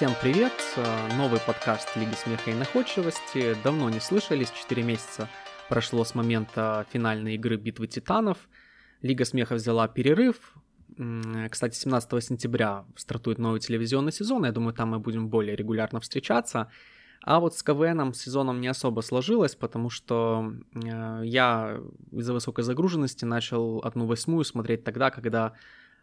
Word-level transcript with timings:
Всем 0.00 0.14
привет! 0.18 0.54
Новый 1.18 1.40
подкаст 1.46 1.94
Лиги 1.94 2.14
смеха 2.14 2.50
и 2.50 2.54
находчивости. 2.54 3.54
Давно 3.62 3.90
не 3.90 4.00
слышались, 4.00 4.50
4 4.50 4.82
месяца 4.82 5.28
прошло 5.68 6.04
с 6.04 6.14
момента 6.14 6.86
финальной 6.90 7.34
игры 7.34 7.56
Битвы 7.56 7.86
Титанов. 7.86 8.38
Лига 9.02 9.26
смеха 9.26 9.56
взяла 9.56 9.88
перерыв. 9.88 10.54
Кстати, 11.50 11.76
17 11.76 12.24
сентября 12.24 12.86
стартует 12.96 13.36
новый 13.36 13.60
телевизионный 13.60 14.10
сезон. 14.10 14.46
Я 14.46 14.52
думаю, 14.52 14.72
там 14.72 14.88
мы 14.88 15.00
будем 15.00 15.28
более 15.28 15.54
регулярно 15.54 16.00
встречаться. 16.00 16.70
А 17.22 17.38
вот 17.38 17.54
с 17.54 17.62
КВНом 17.62 18.14
сезоном 18.14 18.62
не 18.62 18.68
особо 18.68 19.02
сложилось, 19.02 19.54
потому 19.54 19.90
что 19.90 20.54
э, 20.72 21.20
я 21.24 21.78
из-за 22.12 22.32
высокой 22.32 22.64
загруженности 22.64 23.26
начал 23.26 23.82
одну 23.84 24.06
восьмую 24.06 24.44
смотреть 24.44 24.82
тогда, 24.82 25.10
когда 25.10 25.52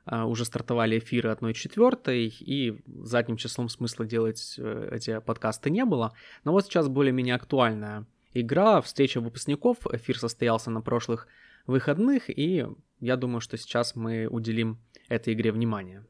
уже 0.10 0.46
стартовали 0.46 1.00
эфиры 1.00 1.30
одной 1.30 1.54
четвертой, 1.54 2.28
и 2.28 2.82
задним 3.04 3.38
числом 3.38 3.70
смысла 3.70 4.06
делать 4.06 4.56
э, 4.58 4.90
эти 4.92 5.20
подкасты 5.20 5.70
не 5.70 5.86
было. 5.86 6.14
Но 6.44 6.52
вот 6.52 6.66
сейчас 6.66 6.88
более-менее 6.88 7.36
актуальная 7.36 8.06
игра, 8.34 8.82
встреча 8.82 9.20
выпускников, 9.20 9.86
эфир 9.92 10.18
состоялся 10.18 10.70
на 10.70 10.82
прошлых 10.82 11.28
выходных, 11.66 12.30
и 12.30 12.66
я 13.00 13.16
думаю, 13.18 13.42
что 13.42 13.58
сейчас 13.58 13.96
мы 13.96 14.28
уделим 14.28 14.80
этой 15.10 15.34
игре 15.34 15.52
внимание. 15.52 16.06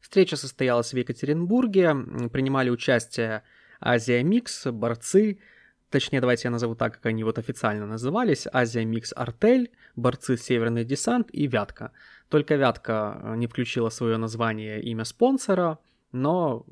Встреча 0.00 0.36
состоялась 0.36 0.92
в 0.92 0.96
Екатеринбурге, 0.96 1.94
принимали 2.32 2.70
участие 2.70 3.42
Азия 3.80 4.22
Микс, 4.22 4.66
борцы, 4.66 5.40
точнее, 5.90 6.20
давайте 6.20 6.48
я 6.48 6.50
назову 6.50 6.74
так, 6.74 6.94
как 6.94 7.06
они 7.06 7.24
вот 7.24 7.38
официально 7.38 7.86
назывались, 7.86 8.46
Азия 8.52 8.84
Микс 8.84 9.12
Артель, 9.14 9.70
борцы 9.96 10.36
Северный 10.36 10.84
Десант 10.84 11.28
и 11.32 11.46
Вятка. 11.46 11.92
Только 12.28 12.54
Вятка 12.54 13.20
э, 13.22 13.36
не 13.36 13.46
включила 13.46 13.90
свое 13.90 14.16
название 14.16 14.80
имя 14.82 15.04
спонсора, 15.04 15.78
но 16.12 16.64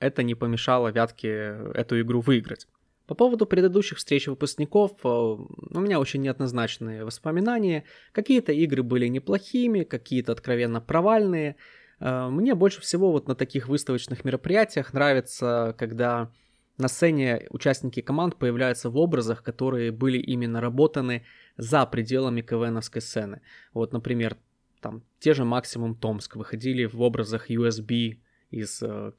это 0.00 0.22
не 0.22 0.34
помешало 0.34 0.88
Вятке 0.88 1.56
эту 1.74 2.00
игру 2.00 2.20
выиграть. 2.20 2.66
По 3.06 3.14
поводу 3.14 3.46
предыдущих 3.46 3.98
встреч 3.98 4.26
выпускников, 4.26 4.92
э, 5.04 5.08
у 5.08 5.80
меня 5.80 6.00
очень 6.00 6.22
неоднозначные 6.22 7.04
воспоминания. 7.04 7.84
Какие-то 8.12 8.52
игры 8.52 8.82
были 8.82 9.06
неплохими, 9.08 9.84
какие-то 9.84 10.32
откровенно 10.32 10.80
провальные. 10.80 11.56
Э, 12.00 12.28
мне 12.28 12.54
больше 12.54 12.80
всего 12.80 13.12
вот 13.12 13.28
на 13.28 13.34
таких 13.34 13.68
выставочных 13.68 14.24
мероприятиях 14.24 14.94
нравится, 14.94 15.74
когда 15.78 16.30
на 16.78 16.88
сцене 16.88 17.46
участники 17.50 18.00
команд 18.00 18.36
появляются 18.36 18.90
в 18.90 18.96
образах, 18.96 19.42
которые 19.42 19.92
были 19.92 20.18
именно 20.18 20.60
работаны 20.60 21.24
за 21.56 21.84
пределами 21.86 22.40
КВНовской 22.40 23.02
сцены. 23.02 23.40
Вот, 23.74 23.92
например, 23.92 24.36
там 24.80 25.02
те 25.20 25.34
же 25.34 25.44
Максимум 25.44 25.94
Томск 25.94 26.36
выходили 26.36 26.86
в 26.86 27.00
образах 27.00 27.50
USB 27.50 28.18
из 28.50 28.82
э. 28.82 29.12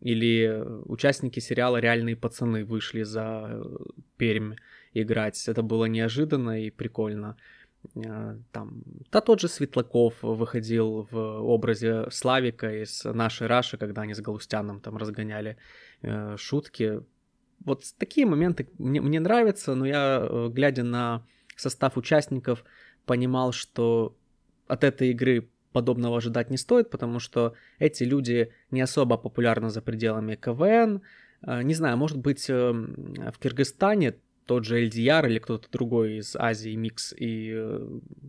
Или 0.00 0.62
участники 0.84 1.40
сериала 1.40 1.78
«Реальные 1.78 2.16
пацаны» 2.16 2.64
вышли 2.64 3.02
за 3.02 3.48
э, 3.48 3.76
Пермь 4.18 4.56
играть. 4.92 5.48
Это 5.48 5.62
было 5.62 5.86
неожиданно 5.86 6.62
и 6.62 6.70
прикольно. 6.70 7.36
Э, 7.94 8.36
там, 8.52 8.82
да 9.10 9.20
тот 9.20 9.40
же 9.40 9.48
Светлаков 9.48 10.14
выходил 10.22 11.08
в 11.10 11.16
образе 11.16 12.10
Славика 12.10 12.82
из 12.82 13.04
нашей 13.04 13.46
Раши, 13.46 13.78
когда 13.78 14.02
они 14.02 14.14
с 14.14 14.20
Галустяном 14.20 14.80
там 14.80 14.96
разгоняли 14.96 15.56
э, 16.02 16.36
шутки. 16.38 17.00
Вот 17.64 17.84
такие 17.98 18.26
моменты 18.26 18.68
мне, 18.78 19.00
мне 19.00 19.20
нравятся, 19.20 19.74
но 19.74 19.86
я, 19.86 20.26
э, 20.28 20.48
глядя 20.50 20.82
на 20.82 21.26
состав 21.56 21.96
участников, 21.96 22.64
понимал, 23.04 23.52
что 23.52 24.16
от 24.66 24.84
этой 24.84 25.10
игры 25.10 25.48
подобного 25.72 26.16
ожидать 26.16 26.50
не 26.50 26.56
стоит, 26.56 26.90
потому 26.90 27.18
что 27.18 27.54
эти 27.78 28.04
люди 28.04 28.52
не 28.70 28.80
особо 28.80 29.16
популярны 29.16 29.70
за 29.70 29.82
пределами 29.82 30.36
КВН. 30.36 31.02
Э, 31.42 31.62
не 31.62 31.74
знаю, 31.74 31.96
может 31.96 32.18
быть, 32.18 32.48
в 32.48 33.38
Киргизстане 33.40 34.16
тот 34.46 34.64
же 34.64 34.84
LDR 34.86 35.28
или 35.28 35.38
кто-то 35.38 35.68
другой 35.70 36.18
из 36.18 36.36
Азии, 36.36 36.74
Микс 36.76 37.12
и 37.16 37.80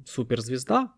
Суперзвезда. 0.06 0.94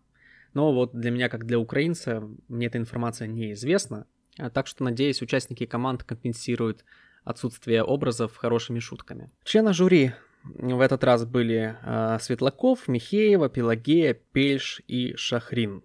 Но 0.54 0.72
вот 0.72 0.94
для 0.94 1.10
меня, 1.10 1.28
как 1.28 1.46
для 1.46 1.58
украинца, 1.58 2.28
мне 2.48 2.66
эта 2.66 2.78
информация 2.78 3.28
неизвестна. 3.28 4.06
А 4.40 4.50
так 4.50 4.66
что, 4.66 4.84
надеюсь, 4.84 5.22
участники 5.22 5.66
команд 5.66 6.04
компенсируют 6.04 6.84
отсутствие 7.24 7.82
образов 7.82 8.36
хорошими 8.36 8.78
шутками. 8.78 9.30
Члены 9.44 9.72
жюри 9.72 10.12
в 10.44 10.80
этот 10.80 11.04
раз 11.04 11.26
были 11.26 11.76
э, 11.82 12.18
Светлаков, 12.20 12.88
Михеева, 12.88 13.48
Пелагея, 13.48 14.14
Пельш 14.14 14.80
и 14.88 15.14
Шахрин. 15.16 15.82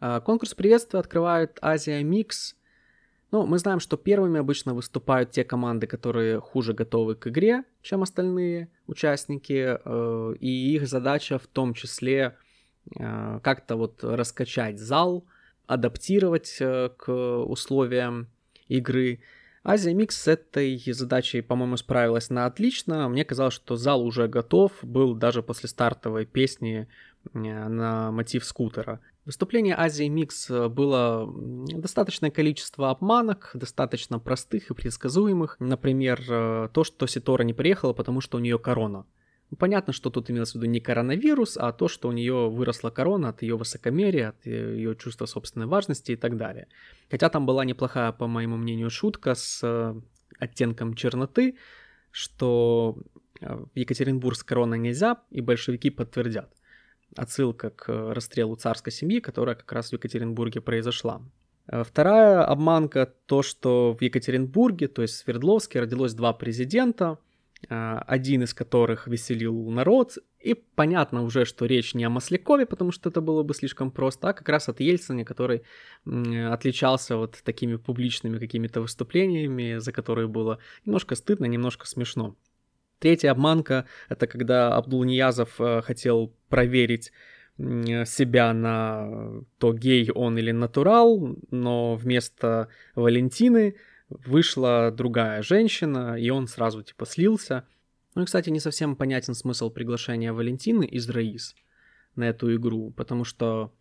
Э, 0.00 0.20
конкурс 0.20 0.54
приветствия 0.54 1.00
открывает 1.00 1.58
Азия 1.62 2.02
Микс 2.02 2.54
ну, 3.30 3.46
мы 3.46 3.58
знаем, 3.58 3.78
что 3.78 3.98
первыми 3.98 4.40
обычно 4.40 4.72
выступают 4.72 5.32
те 5.32 5.44
команды, 5.44 5.86
которые 5.86 6.40
хуже 6.40 6.72
готовы 6.72 7.14
к 7.14 7.26
игре, 7.26 7.64
чем 7.82 8.02
остальные 8.02 8.70
участники, 8.86 9.78
э, 9.84 10.34
и 10.40 10.74
их 10.74 10.88
задача 10.88 11.38
в 11.38 11.46
том 11.46 11.74
числе 11.74 12.38
э, 12.98 13.40
как-то 13.42 13.76
вот 13.76 14.02
раскачать 14.02 14.78
зал, 14.78 15.26
адаптировать 15.68 16.56
э, 16.60 16.90
к 16.96 17.12
условиям 17.12 18.28
игры. 18.66 19.20
Азия 19.62 19.92
Микс 19.92 20.20
с 20.20 20.28
этой 20.28 20.82
задачей, 20.92 21.42
по-моему, 21.42 21.76
справилась 21.76 22.30
на 22.30 22.46
отлично. 22.46 23.08
Мне 23.08 23.24
казалось, 23.24 23.54
что 23.54 23.76
зал 23.76 24.02
уже 24.02 24.26
готов 24.26 24.72
был 24.82 25.14
даже 25.14 25.42
после 25.42 25.68
стартовой 25.68 26.26
песни 26.26 26.88
на 27.34 28.10
мотив 28.10 28.44
Скутера. 28.44 29.00
Выступление 29.26 29.74
Азии 29.76 30.08
Микс 30.08 30.48
э, 30.48 30.68
было 30.68 31.30
достаточное 31.66 32.30
количество 32.30 32.88
обманок, 32.88 33.50
достаточно 33.52 34.18
простых 34.18 34.70
и 34.70 34.74
предсказуемых. 34.74 35.56
Например, 35.60 36.18
э, 36.26 36.68
то, 36.72 36.82
что 36.82 37.06
Ситора 37.06 37.42
не 37.42 37.52
приехала, 37.52 37.92
потому 37.92 38.22
что 38.22 38.38
у 38.38 38.40
нее 38.40 38.58
корона. 38.58 39.04
Ну, 39.50 39.56
понятно, 39.56 39.92
что 39.92 40.10
тут 40.10 40.30
имелось 40.30 40.52
в 40.52 40.54
виду 40.56 40.66
не 40.66 40.80
коронавирус, 40.80 41.56
а 41.56 41.72
то, 41.72 41.88
что 41.88 42.08
у 42.08 42.12
нее 42.12 42.50
выросла 42.50 42.90
корона 42.90 43.30
от 43.30 43.42
ее 43.42 43.56
высокомерия, 43.56 44.30
от 44.30 44.46
ее 44.46 44.94
чувства 44.96 45.26
собственной 45.26 45.66
важности 45.66 46.12
и 46.12 46.16
так 46.16 46.36
далее. 46.36 46.68
Хотя 47.10 47.28
там 47.30 47.46
была 47.46 47.64
неплохая, 47.64 48.12
по 48.12 48.26
моему 48.26 48.56
мнению, 48.56 48.90
шутка 48.90 49.34
с 49.34 49.60
э, 49.62 49.94
оттенком 50.38 50.94
черноты, 50.94 51.56
что 52.10 52.98
в 53.40 53.70
Екатеринбург 53.74 54.36
с 54.36 54.42
короной 54.42 54.78
нельзя, 54.78 55.22
и 55.30 55.40
большевики 55.40 55.90
подтвердят 55.90 56.52
отсылка 57.16 57.70
к 57.70 57.88
э, 57.88 58.12
расстрелу 58.12 58.56
царской 58.56 58.92
семьи, 58.92 59.20
которая 59.20 59.54
как 59.54 59.70
раз 59.72 59.90
в 59.90 59.92
Екатеринбурге 59.92 60.60
произошла. 60.60 61.22
Э, 61.66 61.82
вторая 61.84 62.44
обманка 62.44 63.12
то, 63.26 63.42
что 63.42 63.96
в 63.98 64.02
Екатеринбурге, 64.02 64.88
то 64.88 65.02
есть 65.02 65.14
в 65.14 65.18
Свердловске, 65.18 65.80
родилось 65.80 66.14
два 66.14 66.32
президента, 66.32 67.12
э, 67.12 67.27
один 67.68 68.42
из 68.44 68.54
которых 68.54 69.08
веселил 69.08 69.68
народ, 69.70 70.18
и 70.38 70.54
понятно 70.54 71.22
уже, 71.22 71.44
что 71.44 71.66
речь 71.66 71.94
не 71.94 72.04
о 72.04 72.10
Маслякове, 72.10 72.66
потому 72.66 72.92
что 72.92 73.10
это 73.10 73.20
было 73.20 73.42
бы 73.42 73.52
слишком 73.54 73.90
просто, 73.90 74.28
а 74.28 74.32
как 74.32 74.48
раз 74.48 74.68
от 74.68 74.80
Ельцина, 74.80 75.24
который 75.24 75.62
отличался 76.04 77.16
вот 77.16 77.40
такими 77.42 77.76
публичными 77.76 78.38
какими-то 78.38 78.80
выступлениями, 78.80 79.78
за 79.78 79.92
которые 79.92 80.28
было 80.28 80.60
немножко 80.86 81.16
стыдно, 81.16 81.46
немножко 81.46 81.86
смешно. 81.86 82.36
Третья 83.00 83.32
обманка— 83.32 83.86
это 84.08 84.26
когда 84.26 84.76
Абдул-Ниязов 84.76 85.60
э, 85.60 85.82
хотел 85.82 86.32
проверить 86.48 87.12
себя 87.58 88.52
на 88.52 89.42
то, 89.58 89.72
гей 89.72 90.10
он 90.12 90.38
или 90.38 90.52
натурал, 90.52 91.36
но 91.50 91.96
вместо 91.96 92.68
Валентины 92.94 93.74
вышла 94.08 94.90
другая 94.90 95.42
женщина, 95.42 96.16
и 96.18 96.30
он 96.30 96.46
сразу 96.46 96.82
типа 96.82 97.06
слился. 97.06 97.66
Ну 98.14 98.22
и, 98.22 98.24
кстати, 98.24 98.50
не 98.50 98.60
совсем 98.60 98.96
понятен 98.96 99.34
смысл 99.34 99.70
приглашения 99.70 100.32
Валентины 100.32 100.84
из 100.84 101.08
Раис 101.08 101.54
на 102.16 102.24
эту 102.24 102.54
игру, 102.56 102.90
потому 102.90 103.24
что 103.24 103.72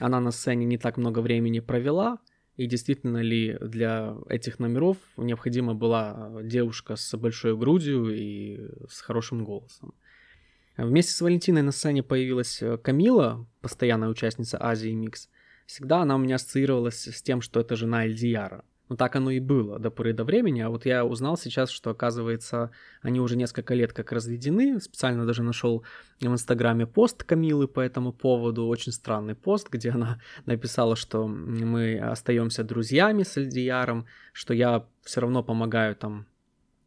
она 0.00 0.20
на 0.20 0.30
сцене 0.30 0.64
не 0.64 0.78
так 0.78 0.96
много 0.96 1.20
времени 1.20 1.60
провела, 1.60 2.18
и 2.56 2.66
действительно 2.66 3.22
ли 3.22 3.56
для 3.60 4.16
этих 4.28 4.58
номеров 4.58 4.96
необходима 5.16 5.74
была 5.74 6.32
девушка 6.42 6.96
с 6.96 7.16
большой 7.16 7.56
грудью 7.56 8.10
и 8.10 8.68
с 8.88 9.00
хорошим 9.00 9.44
голосом. 9.44 9.94
Вместе 10.76 11.12
с 11.12 11.20
Валентиной 11.20 11.62
на 11.62 11.72
сцене 11.72 12.02
появилась 12.02 12.62
Камила, 12.82 13.46
постоянная 13.60 14.08
участница 14.08 14.58
Азии 14.60 14.90
Микс. 14.90 15.28
Всегда 15.66 16.02
она 16.02 16.16
у 16.16 16.18
меня 16.18 16.36
ассоциировалась 16.36 17.06
с 17.06 17.22
тем, 17.22 17.42
что 17.42 17.60
это 17.60 17.76
жена 17.76 18.06
Эльдияра. 18.06 18.64
Ну 18.88 18.96
так 18.96 19.16
оно 19.16 19.30
и 19.30 19.40
было 19.40 19.78
до 19.78 19.90
поры 19.90 20.12
до 20.12 20.24
времени, 20.24 20.60
а 20.60 20.70
вот 20.70 20.86
я 20.86 21.04
узнал 21.04 21.36
сейчас, 21.36 21.70
что 21.70 21.90
оказывается 21.90 22.70
они 23.02 23.20
уже 23.20 23.36
несколько 23.36 23.74
лет 23.74 23.92
как 23.92 24.12
разведены, 24.12 24.80
специально 24.80 25.26
даже 25.26 25.42
нашел 25.42 25.84
в 26.20 26.26
инстаграме 26.26 26.86
пост 26.86 27.22
Камилы 27.22 27.68
по 27.68 27.80
этому 27.80 28.12
поводу, 28.12 28.66
очень 28.66 28.92
странный 28.92 29.34
пост, 29.34 29.68
где 29.72 29.90
она 29.90 30.20
написала, 30.46 30.96
что 30.96 31.26
мы 31.26 31.98
остаемся 31.98 32.64
друзьями 32.64 33.24
с 33.24 33.36
Эльдияром, 33.36 34.06
что 34.32 34.54
я 34.54 34.86
все 35.02 35.20
равно 35.20 35.42
помогаю 35.42 35.94
там 35.94 36.26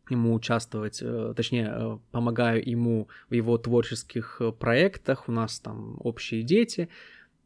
ему 0.09 0.33
участвовать, 0.33 0.99
э, 1.01 1.33
точнее, 1.35 1.71
э, 1.71 1.97
помогаю 2.11 2.67
ему 2.67 3.07
в 3.29 3.33
его 3.33 3.57
творческих 3.57 4.41
проектах, 4.59 5.29
у 5.29 5.31
нас 5.31 5.59
там 5.59 5.97
общие 5.99 6.43
дети, 6.43 6.89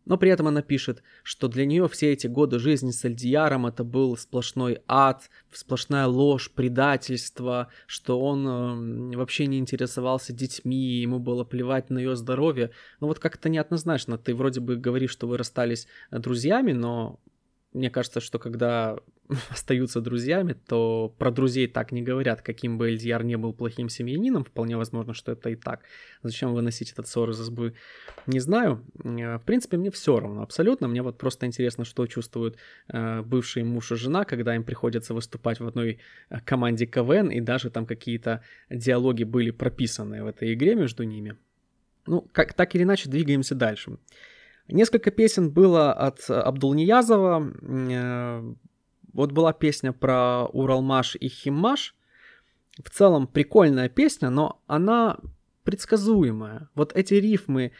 Но 0.05 0.17
при 0.17 0.29
этом 0.29 0.47
она 0.47 0.61
пишет, 0.61 1.01
что 1.23 1.47
для 1.47 1.65
нее 1.65 1.87
все 1.89 2.13
эти 2.13 2.27
годы 2.27 2.59
жизни 2.59 2.91
с 2.91 3.03
Эльдияром 3.05 3.65
это 3.65 3.83
был 3.83 4.15
сплошной 4.17 4.81
ад, 4.87 5.29
сплошная 5.51 6.05
ложь, 6.07 6.51
предательство, 6.51 7.69
что 7.87 8.19
он 8.19 9.13
э, 9.13 9.17
вообще 9.17 9.47
не 9.47 9.57
интересовался 9.57 10.31
детьми, 10.31 10.99
ему 11.01 11.19
было 11.19 11.43
плевать 11.43 11.89
на 11.89 11.97
ее 11.97 12.15
здоровье. 12.15 12.71
Ну 12.99 13.07
вот 13.07 13.19
как-то 13.19 13.49
неоднозначно. 13.49 14.17
Ты 14.17 14.35
вроде 14.35 14.59
бы 14.59 14.75
говоришь, 14.75 15.11
что 15.11 15.27
вы 15.27 15.37
расстались 15.37 15.87
друзьями, 16.11 16.71
но 16.71 17.19
мне 17.75 17.89
кажется, 17.89 18.21
что 18.21 18.39
когда 18.39 18.97
остаются 19.49 20.01
друзьями, 20.01 20.53
то 20.53 21.13
про 21.17 21.29
друзей 21.29 21.67
так 21.67 21.91
не 21.91 22.01
говорят, 22.01 22.41
каким 22.41 22.77
бы 22.77 22.89
Эльдьяр 22.89 23.23
не 23.23 23.35
был 23.37 23.53
плохим 23.53 23.89
семьянином, 23.89 24.45
вполне 24.45 24.77
возможно, 24.77 25.13
что 25.13 25.33
это 25.33 25.49
и 25.49 25.55
так. 25.55 25.81
Зачем 26.23 26.53
выносить 26.53 26.91
этот 26.91 27.07
ссор 27.07 27.29
из 27.29 27.41
избы, 27.41 27.73
не 28.27 28.39
знаю. 28.39 28.83
Э, 29.03 29.37
в 29.37 29.43
принципе, 29.45 29.77
мне 29.77 29.91
все 29.91 30.19
равно, 30.19 30.41
абсолютно. 30.41 30.87
Мне 30.87 31.01
вот 31.01 31.17
просто 31.17 31.45
интересно, 31.45 31.83
что 31.83 32.07
чувствуют 32.07 32.57
э, 32.87 33.21
бывший 33.21 33.63
муж 33.63 33.91
и 33.91 33.95
жена, 33.95 34.23
когда 34.23 34.55
им 34.55 34.63
приходится 34.63 35.13
выступать 35.13 35.59
в 35.59 35.67
одной 35.67 35.99
э, 36.29 36.39
команде 36.45 36.85
КВН, 36.85 37.29
и 37.29 37.41
даже 37.41 37.69
там 37.69 37.85
какие-то 37.85 38.41
диалоги 38.69 39.25
были 39.25 39.51
прописаны 39.51 40.23
в 40.23 40.27
этой 40.27 40.53
игре 40.53 40.75
между 40.75 41.03
ними. 41.03 41.35
Ну, 42.07 42.21
как, 42.31 42.53
так 42.53 42.75
или 42.75 42.83
иначе, 42.83 43.09
двигаемся 43.09 43.55
дальше. 43.55 43.97
Несколько 44.67 45.11
песен 45.11 45.51
было 45.51 45.93
от 45.93 46.27
Абдулниязова. 46.29 47.53
Э, 47.61 48.53
вот 49.13 49.31
была 49.31 49.53
песня 49.53 49.93
про 49.93 50.45
Уралмаш 50.45 51.15
и 51.19 51.27
Химаш. 51.27 51.95
В 52.83 52.89
целом 52.89 53.27
прикольная 53.27 53.89
песня, 53.89 54.29
но 54.29 54.61
она 54.67 55.19
предсказуемая. 55.63 56.69
Вот 56.73 56.93
эти 56.95 57.13
рифмы 57.13 57.73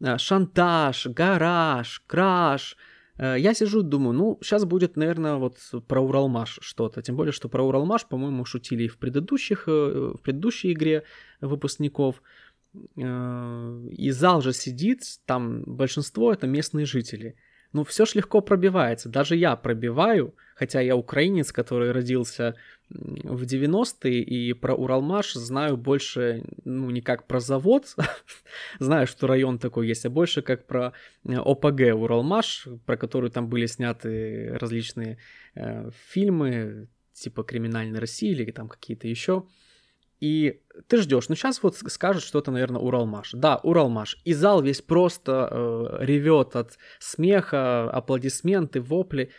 э, 0.00 0.16
шантаж, 0.16 1.06
гараж, 1.08 2.02
краш. 2.06 2.78
Э, 3.18 3.36
я 3.38 3.52
сижу, 3.52 3.82
думаю, 3.82 4.14
ну, 4.14 4.38
сейчас 4.40 4.64
будет, 4.64 4.96
наверное, 4.96 5.34
вот 5.34 5.58
про 5.86 6.00
Уралмаш 6.00 6.58
что-то. 6.62 7.02
Тем 7.02 7.16
более, 7.16 7.32
что 7.32 7.50
про 7.50 7.62
Уралмаш, 7.62 8.06
по-моему, 8.06 8.46
шутили 8.46 8.84
и 8.84 8.88
в 8.88 8.96
предыдущих, 8.96 9.66
в 9.66 10.16
предыдущей 10.22 10.72
игре 10.72 11.04
выпускников. 11.42 12.22
Э, 12.96 13.88
и 13.90 14.10
зал 14.10 14.42
же 14.42 14.52
сидит, 14.52 15.02
там 15.26 15.62
большинство 15.64 16.32
это 16.32 16.46
местные 16.46 16.86
жители. 16.86 17.36
Ну, 17.72 17.84
все 17.84 18.04
ж 18.04 18.16
легко 18.16 18.40
пробивается. 18.40 19.08
Даже 19.08 19.36
я 19.36 19.54
пробиваю, 19.54 20.34
хотя 20.56 20.80
я 20.80 20.96
украинец, 20.96 21.52
который 21.52 21.92
родился 21.92 22.56
в 22.88 23.44
90-е, 23.44 24.22
и 24.22 24.52
про 24.54 24.74
Уралмаш 24.74 25.34
знаю 25.34 25.76
больше, 25.76 26.42
ну, 26.64 26.90
не 26.90 27.00
как 27.00 27.28
про 27.28 27.38
завод, 27.38 27.94
знаю, 28.80 29.06
что 29.06 29.28
район 29.28 29.58
такой 29.58 29.86
есть, 29.86 30.04
а 30.04 30.10
больше 30.10 30.42
как 30.42 30.66
про 30.66 30.92
э, 31.24 31.36
ОПГ 31.36 31.94
Уралмаш, 31.94 32.66
про 32.86 32.96
который 32.96 33.30
там 33.30 33.48
были 33.48 33.66
сняты 33.66 34.56
различные 34.58 35.18
э, 35.54 35.90
фильмы, 36.08 36.88
типа 37.12 37.44
«Криминальной 37.44 38.00
России» 38.00 38.30
или 38.30 38.50
там 38.50 38.68
какие-то 38.68 39.06
еще. 39.06 39.44
И 40.20 40.60
ты 40.86 40.98
ждешь, 40.98 41.28
ну 41.28 41.34
сейчас 41.34 41.62
вот 41.62 41.76
скажут 41.76 42.22
что-то, 42.22 42.50
наверное, 42.50 42.80
Уралмаш. 42.80 43.32
Да, 43.32 43.56
Уралмаш. 43.56 44.18
И 44.24 44.34
зал 44.34 44.62
весь 44.62 44.82
просто 44.82 45.48
э, 45.50 46.04
ревет 46.04 46.56
от 46.56 46.78
смеха, 46.98 47.90
аплодисменты, 47.90 48.80
вопли. 48.80 49.30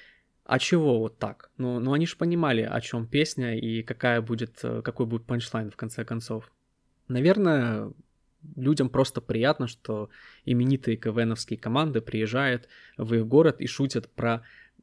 А 0.43 0.57
чего 0.57 0.99
вот 0.99 1.19
так? 1.19 1.51
Ну, 1.57 1.79
ну 1.79 1.93
они 1.93 2.07
же 2.07 2.17
понимали, 2.17 2.61
о 2.63 2.81
чем 2.81 3.07
песня 3.07 3.57
и 3.57 3.83
какая 3.83 4.21
будет, 4.21 4.59
э, 4.63 4.81
какой 4.81 5.05
будет 5.05 5.25
панчлайн 5.25 5.69
в 5.69 5.75
конце 5.75 6.03
концов. 6.03 6.51
Наверное, 7.07 7.93
людям 8.55 8.89
просто 8.89 9.21
приятно, 9.21 9.67
что 9.67 10.09
именитые 10.45 10.97
КВНовские 10.97 11.59
команды 11.59 12.01
приезжают 12.01 12.67
в 12.97 13.13
их 13.13 13.27
город 13.27 13.61
и 13.61 13.67
шутят 13.67 14.09
про 14.09 14.41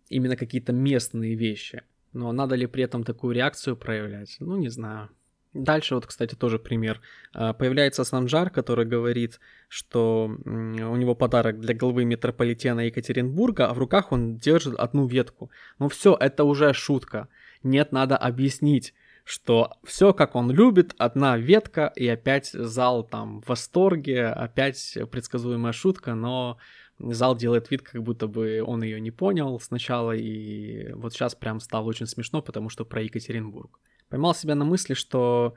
именно 0.08 0.36
какие-то 0.36 0.72
местные 0.72 1.34
вещи. 1.34 1.82
Но 2.12 2.32
надо 2.32 2.54
ли 2.54 2.66
при 2.66 2.84
этом 2.84 3.04
такую 3.04 3.34
реакцию 3.34 3.76
проявлять? 3.76 4.36
Ну, 4.40 4.56
не 4.56 4.68
знаю. 4.68 5.10
Дальше 5.58 5.96
вот, 5.96 6.06
кстати, 6.06 6.36
тоже 6.36 6.58
пример. 6.58 7.00
А, 7.34 7.52
появляется 7.52 8.04
Санжар, 8.04 8.50
который 8.50 8.86
говорит, 8.86 9.40
что 9.68 10.30
у 10.44 10.96
него 10.96 11.14
подарок 11.16 11.58
для 11.58 11.74
главы 11.74 12.04
метрополитена 12.04 12.86
Екатеринбурга, 12.86 13.66
а 13.68 13.74
в 13.74 13.78
руках 13.78 14.12
он 14.12 14.36
держит 14.36 14.78
одну 14.78 15.06
ветку. 15.06 15.50
Ну 15.80 15.88
все, 15.88 16.16
это 16.18 16.44
уже 16.44 16.72
шутка. 16.72 17.28
Нет, 17.64 17.90
надо 17.90 18.16
объяснить, 18.16 18.94
что 19.24 19.72
все 19.84 20.12
как 20.12 20.36
он 20.36 20.50
любит, 20.52 20.94
одна 20.96 21.36
ветка, 21.36 21.92
и 21.96 22.06
опять 22.06 22.50
зал 22.52 23.02
там 23.02 23.42
в 23.42 23.48
восторге, 23.48 24.26
опять 24.28 24.96
предсказуемая 25.10 25.72
шутка, 25.72 26.14
но 26.14 26.58
зал 27.00 27.36
делает 27.36 27.68
вид, 27.70 27.82
как 27.82 28.02
будто 28.04 28.28
бы 28.28 28.62
он 28.64 28.84
ее 28.84 29.00
не 29.00 29.10
понял 29.10 29.58
сначала, 29.58 30.12
и 30.12 30.92
вот 30.92 31.14
сейчас 31.14 31.34
прям 31.34 31.58
стало 31.58 31.86
очень 31.86 32.06
смешно, 32.06 32.42
потому 32.42 32.68
что 32.68 32.84
про 32.84 33.02
Екатеринбург 33.02 33.80
поймал 34.08 34.34
себя 34.34 34.54
на 34.54 34.64
мысли, 34.64 34.94
что 34.94 35.54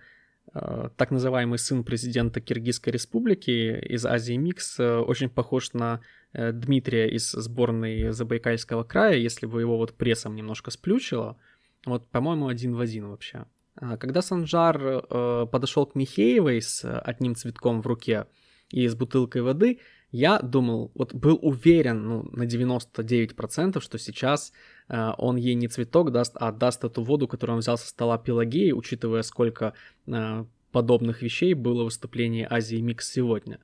э, 0.54 0.90
так 0.96 1.12
называемый 1.12 1.60
сын 1.60 1.84
президента 1.84 2.42
Киргизской 2.42 2.94
республики 2.94 3.80
из 3.80 4.06
Азии 4.06 4.36
Микс 4.36 4.80
э, 4.80 4.98
очень 4.98 5.30
похож 5.30 5.74
на 5.74 6.02
э, 6.34 6.52
Дмитрия 6.52 7.10
из 7.10 7.32
сборной 7.32 8.12
Забайкальского 8.12 8.84
края, 8.84 9.18
если 9.18 9.46
бы 9.46 9.62
его 9.62 9.78
вот 9.78 9.94
прессом 9.94 10.36
немножко 10.36 10.72
сплючило. 10.72 11.38
Вот, 11.86 12.08
по-моему, 12.10 12.48
один 12.48 12.76
в 12.76 12.80
один 12.80 13.08
вообще. 13.08 13.46
А 13.76 13.98
когда 13.98 14.22
Санжар 14.22 14.80
э, 14.82 15.48
подошел 15.52 15.86
к 15.86 15.96
Михеевой 15.96 16.62
с 16.62 16.84
одним 17.00 17.36
цветком 17.36 17.82
в 17.82 17.88
руке 17.88 18.28
и 18.70 18.88
с 18.88 18.96
бутылкой 18.96 19.42
воды, 19.42 19.80
я 20.12 20.40
думал, 20.40 20.92
вот 20.94 21.14
был 21.14 21.40
уверен 21.42 22.08
ну, 22.08 22.30
на 22.34 22.44
99%, 22.44 23.80
что 23.80 23.98
сейчас 23.98 24.52
э, 24.90 25.12
он 25.18 25.38
ей 25.38 25.56
не 25.56 25.70
цветок 25.70 26.12
даст, 26.12 26.34
а 26.36 26.52
даст 26.52 26.84
эту 26.84 27.02
воду, 27.02 27.28
которую 27.28 27.56
он 27.56 27.60
взял 27.62 27.78
со 27.78 27.88
стола 27.88 28.18
Пелагеи, 28.18 28.72
учитывая, 28.72 29.22
сколько 29.22 29.74
э, 30.08 30.46
подобных 30.72 31.22
вещей 31.22 31.54
было 31.54 31.84
в 31.84 31.86
выступлении 31.86 32.46
Азии 32.50 32.82
Микс 32.82 33.10
сегодня. 33.10 33.60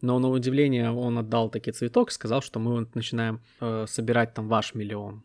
Но 0.00 0.20
на 0.20 0.28
удивление 0.28 0.92
он 0.92 1.18
отдал 1.18 1.50
таки 1.50 1.72
цветок, 1.72 2.12
сказал, 2.12 2.42
что 2.42 2.60
мы 2.60 2.78
вот 2.78 2.94
начинаем 2.94 3.40
э, 3.60 3.86
собирать 3.88 4.34
там 4.34 4.48
ваш 4.48 4.74
миллион. 4.74 5.24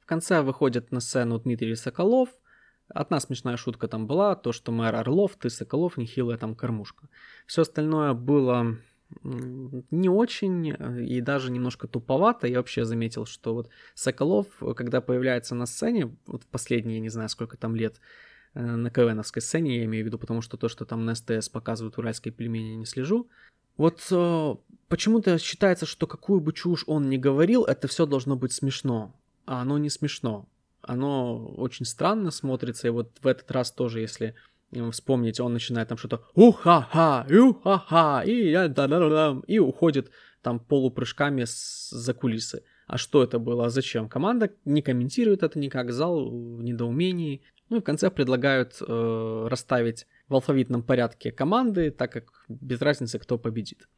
В 0.00 0.06
конце 0.06 0.40
выходит 0.40 0.90
на 0.90 1.00
сцену 1.00 1.38
Дмитрий 1.38 1.74
Соколов. 1.74 2.30
Одна 2.88 3.20
смешная 3.20 3.58
шутка 3.58 3.88
там 3.88 4.06
была, 4.06 4.36
то, 4.36 4.52
что 4.52 4.72
мэр 4.72 4.94
Орлов, 4.94 5.36
ты 5.36 5.50
Соколов, 5.50 5.98
нехилая 5.98 6.38
там 6.38 6.54
кормушка. 6.54 7.08
Все 7.46 7.62
остальное 7.62 8.14
было 8.14 8.78
не 9.22 10.08
очень 10.08 10.72
э, 10.72 11.04
и 11.04 11.20
даже 11.20 11.50
немножко 11.50 11.86
туповато. 11.86 12.46
Я 12.46 12.58
вообще 12.58 12.84
заметил, 12.84 13.26
что 13.26 13.54
вот 13.54 13.68
Соколов, 13.94 14.46
когда 14.76 15.00
появляется 15.00 15.54
на 15.54 15.66
сцене, 15.66 16.16
вот 16.26 16.44
последние, 16.46 17.00
не 17.00 17.08
знаю, 17.08 17.28
сколько 17.28 17.56
там 17.56 17.74
лет, 17.76 18.00
э, 18.54 18.62
на 18.62 18.90
КВНовской 18.90 19.42
сцене, 19.42 19.78
я 19.78 19.84
имею 19.84 20.04
в 20.04 20.06
виду, 20.06 20.18
потому 20.18 20.42
что 20.42 20.56
то, 20.56 20.68
что 20.68 20.84
там 20.84 21.04
на 21.04 21.14
СТС 21.14 21.48
показывают 21.48 21.98
уральские 21.98 22.32
пельмени, 22.32 22.76
не 22.76 22.86
слежу. 22.86 23.28
Вот 23.76 24.06
э, 24.10 24.54
почему-то 24.88 25.38
считается, 25.38 25.86
что 25.86 26.06
какую 26.06 26.40
бы 26.40 26.52
чушь 26.52 26.84
он 26.86 27.08
ни 27.08 27.16
говорил, 27.16 27.64
это 27.64 27.88
все 27.88 28.06
должно 28.06 28.36
быть 28.36 28.52
смешно. 28.52 29.14
А 29.46 29.62
оно 29.62 29.78
не 29.78 29.90
смешно. 29.90 30.48
Оно 30.80 31.46
очень 31.56 31.86
странно 31.86 32.30
смотрится, 32.30 32.88
и 32.88 32.90
вот 32.90 33.18
в 33.20 33.26
этот 33.26 33.50
раз 33.50 33.72
тоже, 33.72 34.00
если 34.00 34.34
вспомнить, 34.90 35.40
он 35.40 35.52
начинает 35.52 35.88
там 35.88 35.98
что-то 35.98 36.24
уха-ха, 36.34 37.26
уха-ха, 37.30 38.22
и, 38.24 38.52
да 38.52 38.86
-да 38.86 39.08
-да 39.08 39.44
и 39.46 39.58
уходит 39.58 40.10
там 40.42 40.60
полупрыжками 40.60 41.44
с, 41.44 41.90
за 41.90 42.14
кулисы. 42.14 42.62
А 42.86 42.98
что 42.98 43.22
это 43.22 43.38
было, 43.38 43.66
а 43.66 43.70
зачем? 43.70 44.08
Команда 44.08 44.50
не 44.64 44.82
комментирует 44.82 45.42
это 45.42 45.58
никак, 45.58 45.90
зал 45.90 46.30
в 46.30 46.62
недоумении. 46.62 47.42
Ну 47.70 47.78
и 47.78 47.80
в 47.80 47.82
конце 47.82 48.10
предлагают 48.10 48.76
э, 48.80 49.46
расставить 49.48 50.06
в 50.28 50.34
алфавитном 50.34 50.82
порядке 50.82 51.32
команды, 51.32 51.90
так 51.90 52.12
как 52.12 52.44
без 52.48 52.80
разницы, 52.82 53.18
кто 53.18 53.38
победит. 53.38 53.88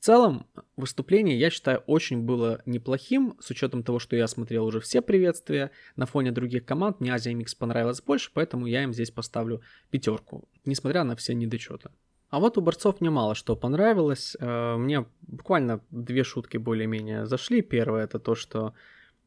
В 0.00 0.02
целом, 0.02 0.46
выступление, 0.78 1.38
я 1.38 1.50
считаю, 1.50 1.80
очень 1.86 2.22
было 2.22 2.62
неплохим, 2.64 3.36
с 3.38 3.50
учетом 3.50 3.82
того, 3.82 3.98
что 3.98 4.16
я 4.16 4.28
смотрел 4.28 4.64
уже 4.64 4.80
все 4.80 5.02
приветствия. 5.02 5.72
На 5.94 6.06
фоне 6.06 6.32
других 6.32 6.64
команд 6.64 7.00
мне 7.00 7.12
Азия 7.12 7.34
Микс 7.34 7.54
понравилась 7.54 8.00
больше, 8.00 8.30
поэтому 8.32 8.64
я 8.64 8.82
им 8.82 8.94
здесь 8.94 9.10
поставлю 9.10 9.60
пятерку, 9.90 10.48
несмотря 10.64 11.04
на 11.04 11.16
все 11.16 11.34
недочеты. 11.34 11.90
А 12.30 12.40
вот 12.40 12.56
у 12.56 12.62
борцов 12.62 13.02
мне 13.02 13.10
мало 13.10 13.34
что 13.34 13.56
понравилось. 13.56 14.38
Э, 14.40 14.76
мне 14.78 15.04
буквально 15.20 15.82
две 15.90 16.24
шутки 16.24 16.56
более-менее 16.56 17.26
зашли. 17.26 17.60
Первое 17.60 18.04
это 18.04 18.18
то, 18.18 18.34
что 18.34 18.72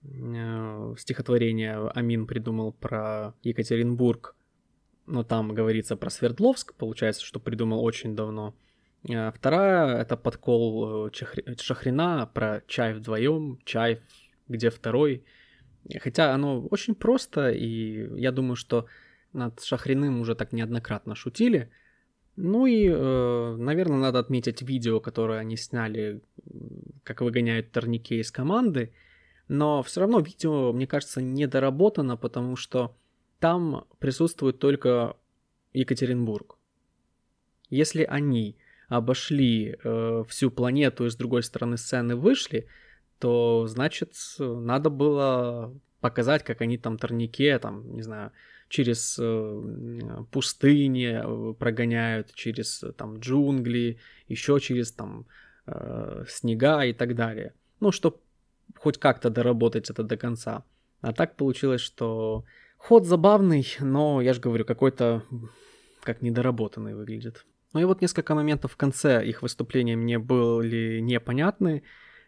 э, 0.02 0.96
стихотворение 0.98 1.88
Амин 1.94 2.26
придумал 2.26 2.72
про 2.72 3.36
Екатеринбург, 3.44 4.36
но 5.06 5.24
там 5.24 5.54
говорится 5.54 5.96
про 5.96 6.10
Свердловск, 6.10 6.74
получается, 6.74 7.24
что 7.24 7.40
придумал 7.40 7.84
очень 7.84 8.16
давно. 8.16 8.56
Э, 9.10 9.32
вторая— 9.32 9.98
это 10.02 10.18
подкол 10.18 11.08
э, 11.08 11.12
Шахрина 11.60 12.30
про 12.34 12.62
чай 12.68 12.94
вдвоем, 12.94 13.60
чай 13.66 14.02
где 14.48 14.70
второй. 14.70 15.26
Хотя 16.00 16.34
оно 16.34 16.66
очень 16.68 16.96
просто, 16.96 17.52
и 17.52 18.20
я 18.20 18.32
думаю, 18.32 18.56
что 18.56 18.88
над 19.34 19.62
Шахриным 19.62 20.22
уже 20.22 20.36
так 20.36 20.54
неоднократно 20.54 21.16
шутили. 21.16 21.70
Ну 22.36 22.66
и, 22.66 22.88
э, 22.88 23.56
наверное, 23.58 23.98
надо 24.00 24.20
отметить 24.20 24.62
видео, 24.62 25.00
которое 25.00 25.40
они 25.40 25.58
сняли, 25.58 26.22
как 27.04 27.22
выгоняют 27.22 27.72
Торнике 27.72 28.20
из 28.20 28.32
команды. 28.32 28.94
Но 29.50 29.84
все 29.84 30.02
равно 30.02 30.20
видео, 30.20 30.72
мне 30.72 30.88
кажется, 30.88 31.22
недоработано, 31.22 32.16
потому 32.16 32.56
что 32.56 32.96
там 33.40 33.86
присутствует 34.00 34.60
только 34.60 35.18
Екатеринбург. 35.74 36.58
Если 37.70 38.04
они 38.04 38.58
обошли 38.88 39.76
э, 39.84 40.24
всю 40.28 40.52
планету 40.52 41.06
и 41.06 41.10
с 41.10 41.16
другой 41.16 41.44
стороны 41.44 41.78
сцены 41.78 42.16
вышли, 42.16 42.68
то 43.20 43.66
значит 43.68 44.14
надо 44.40 44.90
было 44.90 45.74
показать, 46.02 46.44
как 46.44 46.62
они 46.62 46.78
там 46.78 46.98
торнике, 46.98 47.58
там, 47.60 47.96
не 47.96 48.02
знаю, 48.02 48.32
через 48.70 49.18
э, 49.20 50.24
пустыни 50.32 51.22
э, 51.22 51.54
прогоняют, 51.54 52.34
через 52.34 52.84
э, 52.84 52.92
там 52.92 53.20
джунгли, 53.20 54.00
еще 54.28 54.60
через 54.60 54.92
там 54.92 55.28
э, 55.68 56.26
снега 56.28 56.84
и 56.84 56.94
так 56.94 57.16
далее. 57.16 57.54
Ну, 57.80 57.92
чтобы 57.92 58.18
хоть 58.78 58.98
как-то 58.98 59.30
доработать 59.30 59.90
это 59.90 60.04
до 60.04 60.18
конца. 60.18 60.64
А 61.02 61.14
так 61.14 61.36
получилось, 61.36 61.82
что 61.82 62.46
ход 62.78 63.06
забавный, 63.06 63.66
но 63.80 64.22
я 64.22 64.34
же 64.34 64.42
говорю, 64.42 64.66
какой-то 64.66 65.24
как 66.02 66.22
недоработанный 66.22 66.96
выглядит. 66.96 67.46
Ну 67.74 67.80
и 67.80 67.86
вот 67.86 68.02
несколько 68.02 68.36
моментов 68.36 68.74
в 68.74 68.78
конце 68.78 69.26
их 69.26 69.42
выступления 69.42 69.96
мне 69.96 70.20
были 70.20 71.00
непонятны. 71.00 71.84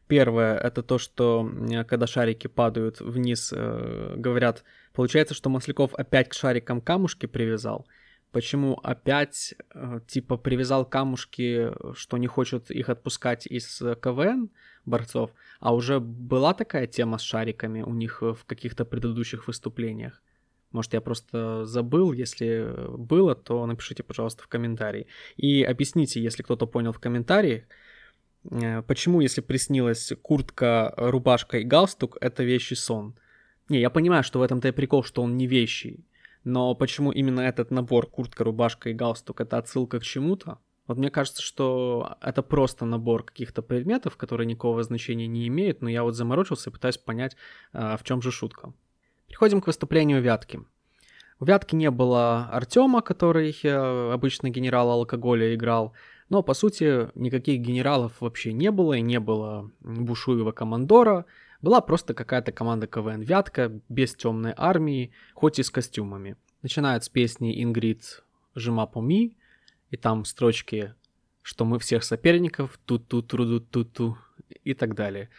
Первое, 0.07 0.55
это 0.57 0.83
то, 0.83 0.97
что 0.97 1.49
когда 1.87 2.07
шарики 2.07 2.47
падают 2.47 2.99
вниз, 2.99 3.53
э, 3.55 4.13
говорят, 4.17 4.63
получается, 4.93 5.33
что 5.33 5.49
Масляков 5.49 5.93
опять 5.95 6.29
к 6.29 6.33
шарикам 6.33 6.81
камушки 6.81 7.25
привязал. 7.25 7.87
Почему 8.31 8.73
опять, 8.83 9.55
э, 9.73 9.99
типа, 10.07 10.37
привязал 10.37 10.85
камушки, 10.85 11.71
что 11.95 12.17
не 12.17 12.27
хочет 12.27 12.69
их 12.69 12.89
отпускать 12.89 13.47
из 13.47 13.81
КВН 14.01 14.49
борцов, 14.85 15.31
а 15.59 15.73
уже 15.73 15.99
была 15.99 16.53
такая 16.53 16.85
тема 16.85 17.17
с 17.17 17.21
шариками 17.21 17.81
у 17.81 17.93
них 17.93 18.21
в 18.21 18.45
каких-то 18.45 18.85
предыдущих 18.85 19.47
выступлениях? 19.47 20.21
Может, 20.75 20.94
я 20.94 21.00
просто 21.00 21.63
забыл. 21.65 22.12
Если 22.12 22.75
было, 22.98 23.34
то 23.34 23.65
напишите, 23.65 24.03
пожалуйста, 24.03 24.44
в 24.44 24.50
комментарии. 24.50 25.08
И 25.38 25.63
объясните, 25.63 26.22
если 26.22 26.44
кто-то 26.44 26.67
понял 26.67 26.91
в 26.91 27.00
комментариях, 27.00 27.63
э, 28.51 28.82
почему, 28.82 29.22
если 29.22 29.39
приснилась 29.39 30.12
куртка, 30.22 30.94
рубашка 30.98 31.60
и 31.60 31.63
галстук, 31.63 32.17
это 32.20 32.44
вещий 32.44 32.75
сон. 32.75 33.15
Не, 33.70 33.79
я 33.79 33.89
понимаю, 33.89 34.24
что 34.24 34.39
в 34.39 34.41
этом-то 34.41 34.67
и 34.67 34.72
прикол, 34.72 35.05
что 35.05 35.24
он 35.24 35.38
не 35.38 35.48
вещий. 35.48 36.05
Но 36.44 36.75
почему 36.75 37.13
именно 37.13 37.39
этот 37.39 37.72
набор, 37.72 38.08
куртка, 38.08 38.44
рубашка 38.44 38.89
и 38.89 38.94
галстук, 38.94 39.39
это 39.39 39.58
отсылка 39.58 40.01
к 40.01 40.03
чему-то? 40.03 40.60
Вот 40.88 40.98
мне 40.98 41.10
кажется, 41.10 41.41
что 41.41 42.17
это 42.22 42.44
просто 42.44 42.84
набор 42.84 43.24
каких-то 43.24 43.62
предметов, 43.62 44.17
которые 44.17 44.46
никакого 44.46 44.84
значения 44.84 45.27
не 45.27 45.48
имеют, 45.48 45.82
но 45.82 45.89
я 45.89 46.03
вот 46.03 46.15
заморочился 46.15 46.70
и 46.70 46.74
пытаюсь 46.74 46.98
понять, 46.98 47.38
э, 47.72 47.96
в 47.98 48.03
чем 48.03 48.22
же 48.22 48.32
шутка. 48.32 48.74
Переходим 49.35 49.59
к 49.59 49.67
выступлению 49.67 50.21
Вятки. 50.21 50.61
У 51.41 51.45
Вятки 51.45 51.75
не 51.75 51.91
было 51.91 52.47
Артема, 52.53 53.01
который 53.01 53.53
э, 53.63 54.13
обычно 54.13 54.49
генерал 54.49 54.91
алкоголя 54.91 55.53
играл, 55.53 55.91
но 56.29 56.41
по 56.41 56.53
сути 56.53 57.09
никаких 57.19 57.59
генералов 57.59 58.13
вообще 58.21 58.53
не 58.53 58.71
было, 58.71 58.93
и 58.93 59.01
не 59.01 59.19
было 59.19 59.69
Бушуева 59.81 60.53
командора, 60.53 61.25
была 61.61 61.81
просто 61.81 62.13
какая-то 62.13 62.53
команда 62.53 62.87
КВН 62.87 63.23
Вятка, 63.23 63.73
без 63.89 64.15
темной 64.15 64.53
армии, 64.55 65.11
хоть 65.33 65.59
и 65.59 65.63
с 65.63 65.69
костюмами. 65.69 66.37
Начинают 66.61 67.03
с 67.03 67.09
песни 67.09 67.61
Ингрид 67.61 68.23
«Жима 68.55 68.85
по 68.85 69.01
ми», 69.01 69.35
и 69.89 69.97
там 69.97 70.23
строчки, 70.23 70.95
что 71.41 71.65
мы 71.65 71.79
всех 71.79 72.05
соперников, 72.05 72.79
тут-тут-тру-тут-ту 72.85 74.17
и 74.63 74.73
так 74.73 74.95
далее. 74.95 75.29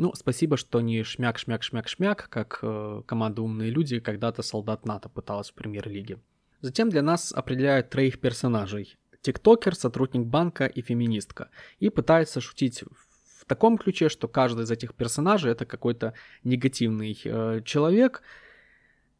Ну, 0.00 0.14
спасибо, 0.14 0.56
что 0.56 0.80
не 0.80 1.02
шмяк-шмяк-шмяк-шмяк, 1.02 2.28
как 2.30 2.60
э, 2.62 3.02
команда 3.04 3.42
«Умные 3.42 3.70
люди» 3.70 4.00
когда-то 4.00 4.40
солдат 4.40 4.86
НАТО 4.86 5.10
пыталась 5.10 5.50
в 5.50 5.52
премьер-лиге. 5.52 6.18
Затем 6.62 6.88
для 6.88 7.02
нас 7.02 7.34
определяют 7.34 7.90
троих 7.90 8.18
персонажей. 8.18 8.96
Тиктокер, 9.20 9.74
сотрудник 9.74 10.24
банка 10.24 10.64
и 10.64 10.80
феминистка. 10.80 11.50
И 11.80 11.90
пытается 11.90 12.40
шутить 12.40 12.82
в 12.82 13.44
таком 13.44 13.76
ключе, 13.76 14.08
что 14.08 14.26
каждый 14.26 14.64
из 14.64 14.70
этих 14.70 14.94
персонажей 14.94 15.52
это 15.52 15.66
какой-то 15.66 16.14
негативный 16.44 17.20
э, 17.22 17.60
человек. 17.66 18.22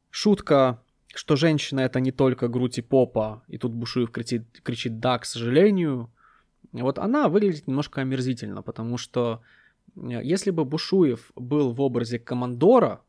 Шутка, 0.08 0.82
что 1.14 1.37
женщина 1.37 1.80
это 1.80 2.00
не 2.00 2.10
только 2.10 2.49
грудь 2.49 2.78
и 2.78 2.82
попа, 2.82 3.42
и 3.49 3.58
тут 3.58 3.72
Бушуев 3.72 4.10
кричит, 4.10 4.62
кричит 4.62 4.99
«да, 4.99 5.18
к 5.18 5.26
сожалению». 5.26 6.10
Вот 6.72 6.99
она 6.99 7.28
выглядит 7.28 7.66
немножко 7.66 8.00
омерзительно, 8.00 8.62
потому 8.62 8.96
что 8.96 9.42
если 9.97 10.50
бы 10.50 10.64
Бушуев 10.64 11.30
был 11.37 11.73
в 11.73 11.80
образе 11.80 12.18
командора, 12.18 13.02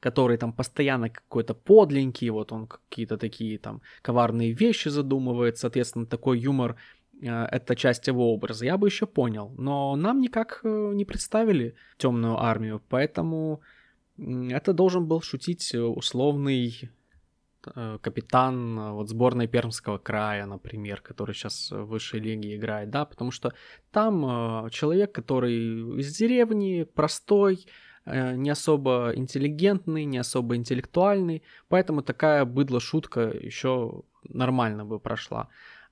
который 0.00 0.36
там 0.36 0.52
постоянно 0.52 1.10
какой-то 1.10 1.54
подленький, 1.54 2.30
вот 2.30 2.52
он 2.52 2.66
какие-то 2.66 3.16
такие 3.16 3.58
там 3.58 3.82
коварные 4.02 4.52
вещи 4.52 4.88
задумывает, 4.88 5.58
соответственно, 5.58 6.06
такой 6.06 6.40
юмор 6.40 6.76
э, 7.20 7.28
это 7.28 7.76
часть 7.76 8.08
его 8.08 8.32
образа, 8.32 8.64
я 8.64 8.76
бы 8.76 8.88
еще 8.88 9.06
понял. 9.06 9.54
Но 9.58 9.94
нам 9.96 10.20
никак 10.20 10.60
э, 10.64 10.92
не 10.94 11.04
представили 11.04 11.74
темную 11.98 12.38
армию, 12.38 12.82
поэтому 12.88 13.60
это 14.18 14.72
должен 14.72 15.06
был 15.06 15.22
шутить 15.22 15.74
условный 15.74 16.90
Э, 16.90 17.01
капитан 18.00 18.78
э, 18.78 18.92
вот 18.92 19.08
сборной 19.08 19.46
Пермского 19.46 19.98
края, 19.98 20.46
например, 20.46 21.00
который 21.00 21.34
сейчас 21.34 21.70
в 21.70 21.84
высшей 21.84 22.20
лиге 22.20 22.56
играет, 22.56 22.90
да, 22.90 23.04
потому 23.04 23.30
что 23.30 23.52
там 23.90 24.24
э, 24.66 24.70
человек, 24.70 25.12
который 25.12 25.98
из 25.98 26.16
деревни, 26.16 26.84
простой, 26.84 27.66
не 28.04 28.50
особо 28.50 29.12
интеллигентный, 29.14 30.04
не 30.04 30.18
особо 30.18 30.56
интеллектуальный, 30.56 31.44
поэтому 31.68 32.02
такая 32.02 32.44
быдло-шутка 32.44 33.20
еще 33.20 34.02
нормально 34.28 34.84
бы 34.84 34.98
прошла. 34.98 35.48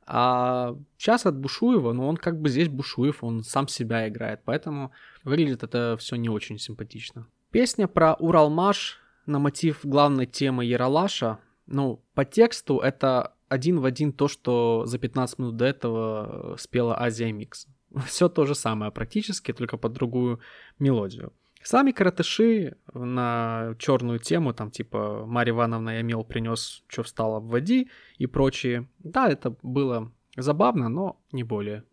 А 0.06 0.74
сейчас 0.98 1.24
от 1.24 1.38
Бушуева, 1.38 1.92
ну 1.92 2.08
он 2.08 2.16
как 2.16 2.40
бы 2.40 2.48
здесь 2.48 2.68
Бушуев, 2.68 3.22
он 3.22 3.44
сам 3.44 3.68
себя 3.68 4.08
играет, 4.08 4.40
поэтому 4.44 4.90
выглядит 5.22 5.62
это 5.62 5.96
все 6.00 6.16
не 6.16 6.28
очень 6.28 6.58
симпатично. 6.58 7.28
Песня 7.52 7.86
про 7.86 8.14
Уралмаш 8.14 8.98
на 9.26 9.38
мотив 9.38 9.80
главной 9.84 10.26
темы 10.26 10.64
Яралаша 10.64 11.38
ну, 11.70 12.02
по 12.14 12.24
тексту 12.24 12.78
это 12.78 13.34
один 13.48 13.80
в 13.80 13.84
один 13.84 14.12
то, 14.12 14.28
что 14.28 14.84
за 14.86 14.98
15 14.98 15.38
минут 15.38 15.56
до 15.56 15.64
этого 15.64 16.56
спела 16.58 17.00
Азия 17.00 17.32
Микс. 17.32 17.66
Все 18.06 18.28
то 18.28 18.46
же 18.46 18.54
самое 18.54 18.92
практически, 18.92 19.52
только 19.52 19.76
под 19.76 19.92
другую 19.92 20.40
мелодию. 20.78 21.32
Сами 21.62 21.92
каратыши 21.92 22.76
на 22.94 23.74
черную 23.78 24.18
тему, 24.18 24.54
там 24.54 24.70
типа 24.70 25.24
Марья 25.26 25.52
Ивановна 25.52 25.90
я 25.90 26.02
мел 26.02 26.24
принес, 26.24 26.84
что 26.86 27.02
встала 27.02 27.38
в 27.38 27.48
воде 27.48 27.88
и 28.16 28.26
прочие. 28.26 28.88
Да, 28.98 29.28
это 29.28 29.54
было 29.62 30.10
забавно, 30.36 30.88
но 30.88 31.20
не 31.32 31.42
более. 31.42 31.84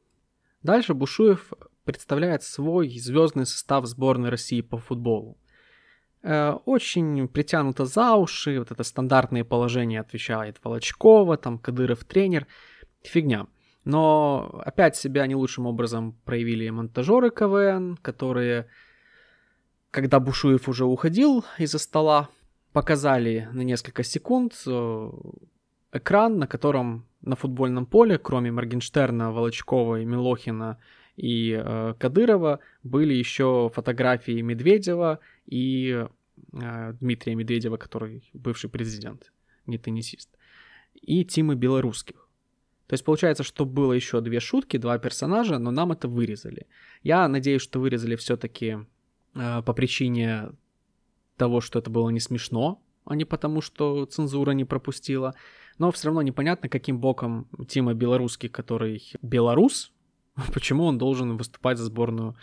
Дальше 0.63 0.93
Бушуев 0.93 1.51
представляет 1.83 2.43
свой 2.43 2.89
звездный 2.97 3.45
состав 3.45 3.85
сборной 3.85 4.29
России 4.29 4.61
по 4.61 4.77
футболу. 4.77 5.37
Э, 6.23 6.53
очень 6.65 7.27
притянуто 7.27 7.85
за 7.85 8.15
уши, 8.15 8.59
вот 8.59 8.71
это 8.71 8.83
стандартные 8.83 9.43
положения 9.43 10.01
отвечает 10.01 10.59
Волочкова, 10.63 11.37
там 11.37 11.59
Кадыров 11.59 12.03
тренер, 12.03 12.47
фигня. 13.03 13.47
Но 13.83 14.61
опять 14.65 14.95
себя 14.95 15.27
не 15.27 15.35
лучшим 15.35 15.65
образом 15.65 16.13
проявили 16.25 16.69
монтажеры 16.69 17.29
КВН, 17.29 17.97
которые, 18.01 18.67
когда 19.91 20.19
Бушуев 20.19 20.67
уже 20.67 20.85
уходил 20.85 21.45
из-за 21.57 21.79
стола, 21.79 22.29
показали 22.73 23.47
на 23.53 23.61
несколько 23.61 24.03
секунд 24.03 24.53
э, 24.65 25.11
экран, 25.93 26.39
на 26.39 26.47
котором 26.47 27.07
на 27.21 27.35
футбольном 27.35 27.85
поле, 27.85 28.17
кроме 28.17 28.51
Моргенштерна, 28.51 29.31
Волочкова 29.31 30.01
и 30.01 30.05
Милохина 30.05 30.77
и 31.17 31.51
э, 31.51 31.95
Кадырова, 31.99 32.59
были 32.83 33.13
еще 33.13 33.69
фотографии 33.73 34.39
Медведева 34.41 35.19
и 35.47 36.05
э, 36.53 36.93
Дмитрия 37.01 37.35
Медведева, 37.35 37.77
который 37.77 38.23
бывший 38.33 38.69
президент, 38.69 39.33
не 39.65 39.77
теннисист, 39.77 40.29
и 40.93 41.25
Тимы 41.25 41.55
Белорусских. 41.55 42.29
То 42.85 42.93
есть 42.93 43.03
получается, 43.03 43.43
что 43.43 43.65
было 43.65 43.93
еще 43.93 44.21
две 44.21 44.39
шутки, 44.39 44.77
два 44.77 44.97
персонажа, 44.99 45.57
но 45.57 45.71
нам 45.71 45.91
это 45.91 46.07
вырезали. 46.07 46.67
Я 47.03 47.27
надеюсь, 47.27 47.63
что 47.63 47.79
вырезали 47.79 48.15
все-таки 48.15 48.77
э, 49.33 49.61
по 49.63 49.73
причине 49.73 50.51
того, 51.35 51.61
что 51.61 51.79
это 51.79 51.89
было 51.89 52.09
не 52.09 52.19
смешно, 52.19 52.81
а 53.05 53.15
не 53.15 53.25
потому, 53.25 53.61
что 53.61 54.05
цензура 54.05 54.51
не 54.51 54.65
пропустила. 54.65 55.33
Но 55.79 55.91
все 55.91 56.07
равно 56.07 56.21
непонятно, 56.21 56.69
каким 56.69 56.99
боком 56.99 57.47
Тима 57.67 57.93
Белорусский, 57.93 58.49
который 58.49 59.11
белорус, 59.21 59.91
почему 60.53 60.85
он 60.85 60.97
должен 60.97 61.37
выступать 61.37 61.77
за 61.77 61.85
сборную 61.85 62.35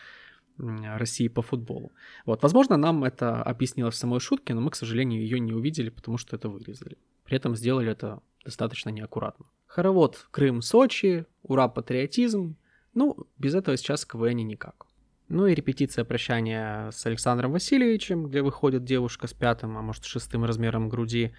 России 0.57 1.29
по 1.29 1.43
футболу. 1.43 1.93
Вот, 2.27 2.43
возможно, 2.43 2.77
нам 2.77 3.03
это 3.03 3.43
объяснилось 3.43 3.95
в 3.95 3.99
самой 3.99 4.21
шутке, 4.21 4.55
но 4.55 4.61
мы, 4.61 4.71
к 4.71 4.77
сожалению, 4.77 5.21
ее 5.21 5.41
не 5.41 5.53
увидели, 5.53 5.91
потому 5.91 6.17
что 6.17 6.37
это 6.37 6.49
вырезали. 6.49 6.97
При 7.25 7.37
этом 7.37 7.57
сделали 7.57 7.91
это 7.91 8.21
достаточно 8.45 8.91
неаккуратно. 8.91 9.47
Хоровод 9.67 10.29
Крым, 10.31 10.63
Сочи, 10.63 11.27
ура, 11.43 11.69
патриотизм. 11.69 12.57
Ну, 12.93 13.27
без 13.39 13.55
этого 13.55 13.77
сейчас 13.77 14.05
в 14.05 14.09
КВН 14.09 14.37
никак. 14.37 14.87
Ну 15.29 15.47
и 15.47 15.55
репетиция 15.55 16.05
прощания 16.05 16.91
с 16.91 17.05
Александром 17.07 17.53
Васильевичем, 17.53 18.27
где 18.27 18.43
выходит 18.43 18.85
девушка 18.85 19.27
с 19.27 19.33
пятым, 19.33 19.77
а 19.77 19.83
может 19.83 20.05
шестым 20.05 20.45
размером 20.45 20.89
груди. 20.89 21.35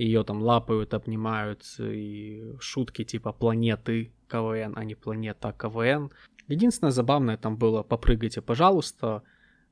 Ее 0.00 0.24
там 0.24 0.42
лапают, 0.42 0.94
обнимают, 0.94 1.62
и 1.78 2.54
шутки 2.58 3.04
типа 3.04 3.32
планеты 3.32 4.12
КВН, 4.28 4.72
а 4.74 4.82
не 4.82 4.94
планета 4.94 5.52
КВН. 5.52 6.10
Единственное 6.48 6.90
забавное 6.90 7.36
там 7.36 7.58
было 7.58 7.82
«попрыгайте, 7.82 8.40
пожалуйста». 8.40 9.22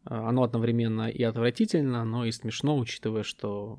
Оно 0.05 0.43
одновременно 0.43 1.09
и 1.09 1.23
отвратительно, 1.23 2.05
но 2.05 2.27
и 2.27 2.31
смешно, 2.31 2.77
учитывая, 2.77 3.23
что 3.23 3.79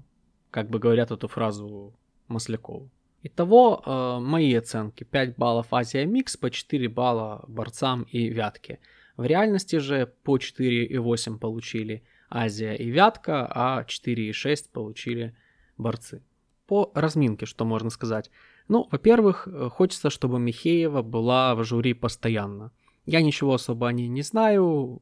как 0.49 0.71
бы 0.71 0.79
говорят 0.79 1.11
эту 1.11 1.27
фразу 1.27 1.93
Маслякову. 2.27 2.89
Итого 3.21 3.83
э, 3.85 4.19
мои 4.19 4.51
оценки 4.55 5.03
5 5.03 5.37
баллов 5.37 5.67
Азия 5.71 6.05
Микс, 6.05 6.35
по 6.35 6.49
4 6.49 6.89
балла 6.89 7.45
борцам 7.47 8.07
и 8.11 8.27
Вятке. 8.27 8.79
В 9.17 9.23
реальности 9.23 9.75
же 9.75 10.11
по 10.23 10.37
4,8 10.37 11.37
получили 11.37 12.01
Азия 12.27 12.73
и 12.73 12.89
Вятка, 12.89 13.47
а 13.53 13.83
4,6 13.83 14.71
получили 14.71 15.35
борцы. 15.77 16.23
По 16.69 16.91
разминке, 16.93 17.45
что 17.45 17.65
можно 17.65 17.89
сказать. 17.89 18.31
Ну, 18.67 18.87
во-первых, 18.91 19.47
э, 19.47 19.69
хочется, 19.69 20.09
чтобы 20.09 20.39
Михеева 20.39 21.01
была 21.01 21.55
в 21.55 21.63
жюри 21.63 21.93
постоянно. 21.93 22.71
Я 23.05 23.21
ничего 23.21 23.53
особо 23.53 23.87
о 23.87 23.93
ней 23.93 24.07
не 24.07 24.21
знаю, 24.21 25.01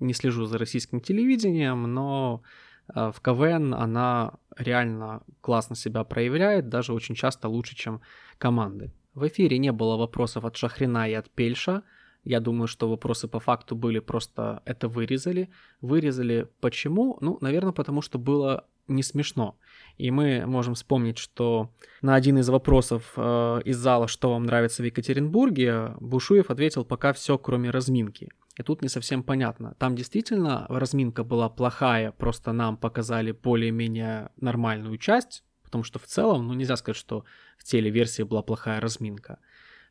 не 0.00 0.14
слежу 0.14 0.46
за 0.46 0.58
российским 0.58 1.00
телевидением, 1.00 1.94
но 1.94 2.42
Э, 2.94 3.10
в 3.12 3.20
КВН 3.20 3.74
она 3.74 4.34
реально 4.56 5.22
классно 5.40 5.76
себя 5.76 6.04
проявляет, 6.04 6.68
даже 6.68 6.92
очень 6.92 7.14
часто 7.14 7.48
лучше, 7.48 7.74
чем 7.76 8.00
команды. 8.38 8.92
В 9.14 9.26
эфире 9.26 9.58
не 9.58 9.72
было 9.72 9.96
вопросов 9.96 10.44
от 10.44 10.56
Шахрина 10.56 11.08
и 11.08 11.14
от 11.14 11.30
Пельша. 11.30 11.82
Я 12.24 12.40
думаю, 12.40 12.68
что 12.68 12.88
вопросы 12.88 13.28
по 13.28 13.40
факту 13.40 13.76
были 13.76 13.98
просто 13.98 14.62
это 14.64 14.88
вырезали. 14.88 15.50
Вырезали 15.80 16.48
почему? 16.60 17.18
Ну, 17.20 17.38
наверное, 17.40 17.72
потому 17.72 18.00
что 18.00 18.18
было 18.18 18.64
не 18.88 19.02
смешно. 19.02 19.56
И 19.96 20.10
мы 20.10 20.44
можем 20.46 20.74
вспомнить, 20.74 21.18
что 21.18 21.70
на 22.00 22.14
один 22.14 22.38
из 22.38 22.48
вопросов 22.48 23.12
э, 23.16 23.60
из 23.64 23.76
зала, 23.76 24.08
что 24.08 24.32
вам 24.32 24.44
нравится 24.44 24.82
в 24.82 24.86
Екатеринбурге, 24.86 25.94
Бушуев 26.00 26.50
ответил 26.50 26.84
пока 26.84 27.12
все, 27.12 27.38
кроме 27.38 27.70
разминки. 27.70 28.30
И 28.58 28.62
тут 28.62 28.82
не 28.82 28.88
совсем 28.88 29.22
понятно. 29.22 29.74
Там 29.78 29.96
действительно 29.96 30.66
разминка 30.68 31.24
была 31.24 31.48
плохая, 31.48 32.12
просто 32.12 32.52
нам 32.52 32.76
показали 32.76 33.32
более-менее 33.32 34.30
нормальную 34.36 34.98
часть, 34.98 35.42
потому 35.64 35.84
что 35.84 35.98
в 35.98 36.04
целом, 36.04 36.48
ну 36.48 36.54
нельзя 36.54 36.76
сказать, 36.76 36.98
что 36.98 37.24
в 37.56 37.64
телеверсии 37.64 38.22
была 38.22 38.42
плохая 38.42 38.80
разминка. 38.80 39.38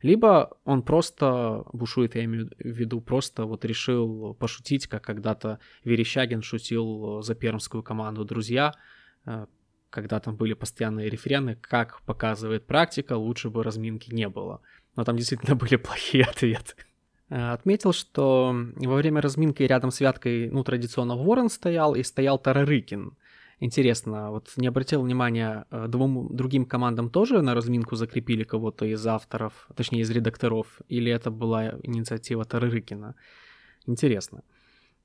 Либо 0.01 0.57
он 0.65 0.81
просто, 0.83 1.63
бушует, 1.73 2.15
я 2.15 2.23
имею 2.25 2.49
в 2.57 2.65
виду, 2.65 3.01
просто 3.01 3.45
вот 3.45 3.65
решил 3.65 4.33
пошутить, 4.33 4.87
как 4.87 5.03
когда-то 5.03 5.59
Верещагин 5.83 6.41
шутил 6.41 7.21
за 7.21 7.35
пермскую 7.35 7.83
команду 7.83 8.25
«Друзья», 8.25 8.73
э, 9.25 9.45
когда 9.89 10.19
там 10.19 10.35
были 10.37 10.53
постоянные 10.53 11.09
рефрены, 11.09 11.55
как 11.55 12.01
показывает 12.03 12.65
практика, 12.65 13.13
лучше 13.13 13.49
бы 13.49 13.63
разминки 13.63 14.13
не 14.13 14.27
было. 14.29 14.61
Но 14.95 15.03
там 15.03 15.17
действительно 15.17 15.55
были 15.63 15.75
плохие 15.75 16.23
ответы. 16.23 16.73
Э, 17.29 17.51
отметил, 17.51 17.93
что 17.93 18.55
во 18.75 18.95
время 18.95 19.21
разминки 19.21 19.63
рядом 19.63 19.91
с 19.91 19.99
Вяткой, 19.99 20.49
ну, 20.49 20.63
традиционно 20.63 21.15
Ворон 21.15 21.49
стоял 21.49 21.93
и 21.93 22.03
стоял 22.03 22.39
Тарарыкин. 22.39 23.15
Интересно, 23.63 24.31
вот 24.31 24.49
не 24.57 24.65
обратил 24.67 25.03
внимания, 25.03 25.65
э, 25.69 25.85
двум 25.87 26.35
другим 26.35 26.65
командам 26.65 27.11
тоже 27.11 27.43
на 27.43 27.53
разминку 27.53 27.95
закрепили 27.95 28.43
кого-то 28.43 28.85
из 28.85 29.05
авторов, 29.05 29.67
точнее 29.75 30.01
из 30.01 30.09
редакторов, 30.09 30.81
или 30.87 31.11
это 31.11 31.29
была 31.29 31.75
инициатива 31.83 32.43
Тарарыкина? 32.43 33.15
Интересно. 33.85 34.41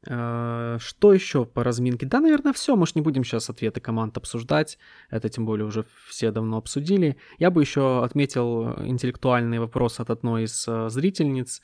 Э, 0.06 0.78
что 0.80 1.12
еще 1.12 1.44
по 1.44 1.64
разминке? 1.64 2.06
Да, 2.06 2.20
наверное, 2.20 2.54
все. 2.54 2.76
Мы 2.76 2.86
же 2.86 2.92
не 2.94 3.02
будем 3.02 3.24
сейчас 3.24 3.50
ответы 3.50 3.80
команд 3.80 4.16
обсуждать. 4.16 4.78
Это 5.10 5.28
тем 5.28 5.44
более 5.44 5.66
уже 5.66 5.84
все 6.08 6.30
давно 6.30 6.56
обсудили. 6.56 7.18
Я 7.38 7.50
бы 7.50 7.60
еще 7.60 8.04
отметил 8.04 8.72
интеллектуальный 8.84 9.58
вопрос 9.58 10.00
от 10.00 10.08
одной 10.08 10.44
из 10.44 10.66
э, 10.66 10.88
зрительниц, 10.88 11.60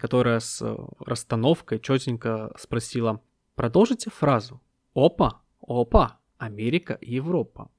которая 0.00 0.40
с 0.40 0.60
э, 0.60 0.76
расстановкой 0.98 1.78
четенько 1.78 2.52
спросила, 2.58 3.20
продолжите 3.54 4.10
фразу. 4.10 4.60
Опа, 4.94 5.42
опа, 5.60 6.18
Америка, 6.42 6.98
Европа. 7.00 7.70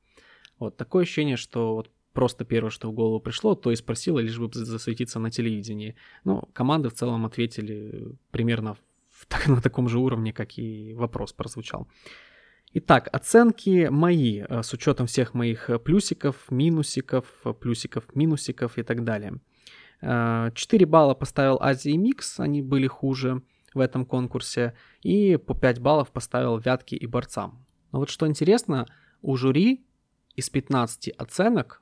Вот 0.59 0.77
такое 0.77 1.03
ощущение, 1.03 1.37
что 1.37 1.75
вот 1.75 1.91
просто 2.13 2.45
первое, 2.45 2.69
что 2.69 2.89
в 2.89 2.93
голову 2.93 3.19
пришло, 3.19 3.55
то 3.55 3.71
и 3.71 3.75
спросила, 3.75 4.19
лишь 4.19 4.39
бы 4.39 4.49
засветиться 4.53 5.19
на 5.19 5.31
телевидении. 5.31 5.95
Ну, 6.23 6.43
команды 6.53 6.89
в 6.89 6.93
целом 6.93 7.25
ответили 7.25 8.15
примерно 8.31 8.77
так, 9.27 9.47
на 9.47 9.61
таком 9.61 9.89
же 9.89 9.99
уровне, 9.99 10.31
как 10.31 10.57
и 10.57 10.93
вопрос 10.93 11.33
прозвучал. 11.33 11.87
Итак, 12.75 13.09
оценки 13.11 13.89
мои, 13.91 14.39
э, 14.39 14.63
с 14.63 14.73
учетом 14.73 15.05
всех 15.05 15.35
моих 15.35 15.69
э, 15.69 15.77
плюсиков, 15.77 16.35
минусиков, 16.49 17.25
э, 17.45 17.53
плюсиков, 17.53 18.03
минусиков 18.15 18.77
и 18.77 18.83
так 18.83 19.03
далее. 19.03 19.39
4 20.01 20.85
балла 20.85 21.13
поставил 21.13 21.57
Азии 21.61 21.95
Микс, 21.95 22.39
они 22.41 22.61
были 22.61 22.87
хуже 22.87 23.41
в 23.73 23.79
этом 23.79 24.05
конкурсе, 24.05 24.73
и 25.01 25.37
по 25.37 25.53
5 25.53 25.79
баллов 25.79 26.11
поставил 26.11 26.57
Вятки 26.57 26.95
и 26.95 27.07
Борцам. 27.07 27.62
Но 27.93 27.99
вот 27.99 28.09
что 28.09 28.27
интересно, 28.27 28.85
у 29.21 29.37
жюри 29.37 29.85
из 30.35 30.49
15 30.49 31.07
оценок, 31.17 31.81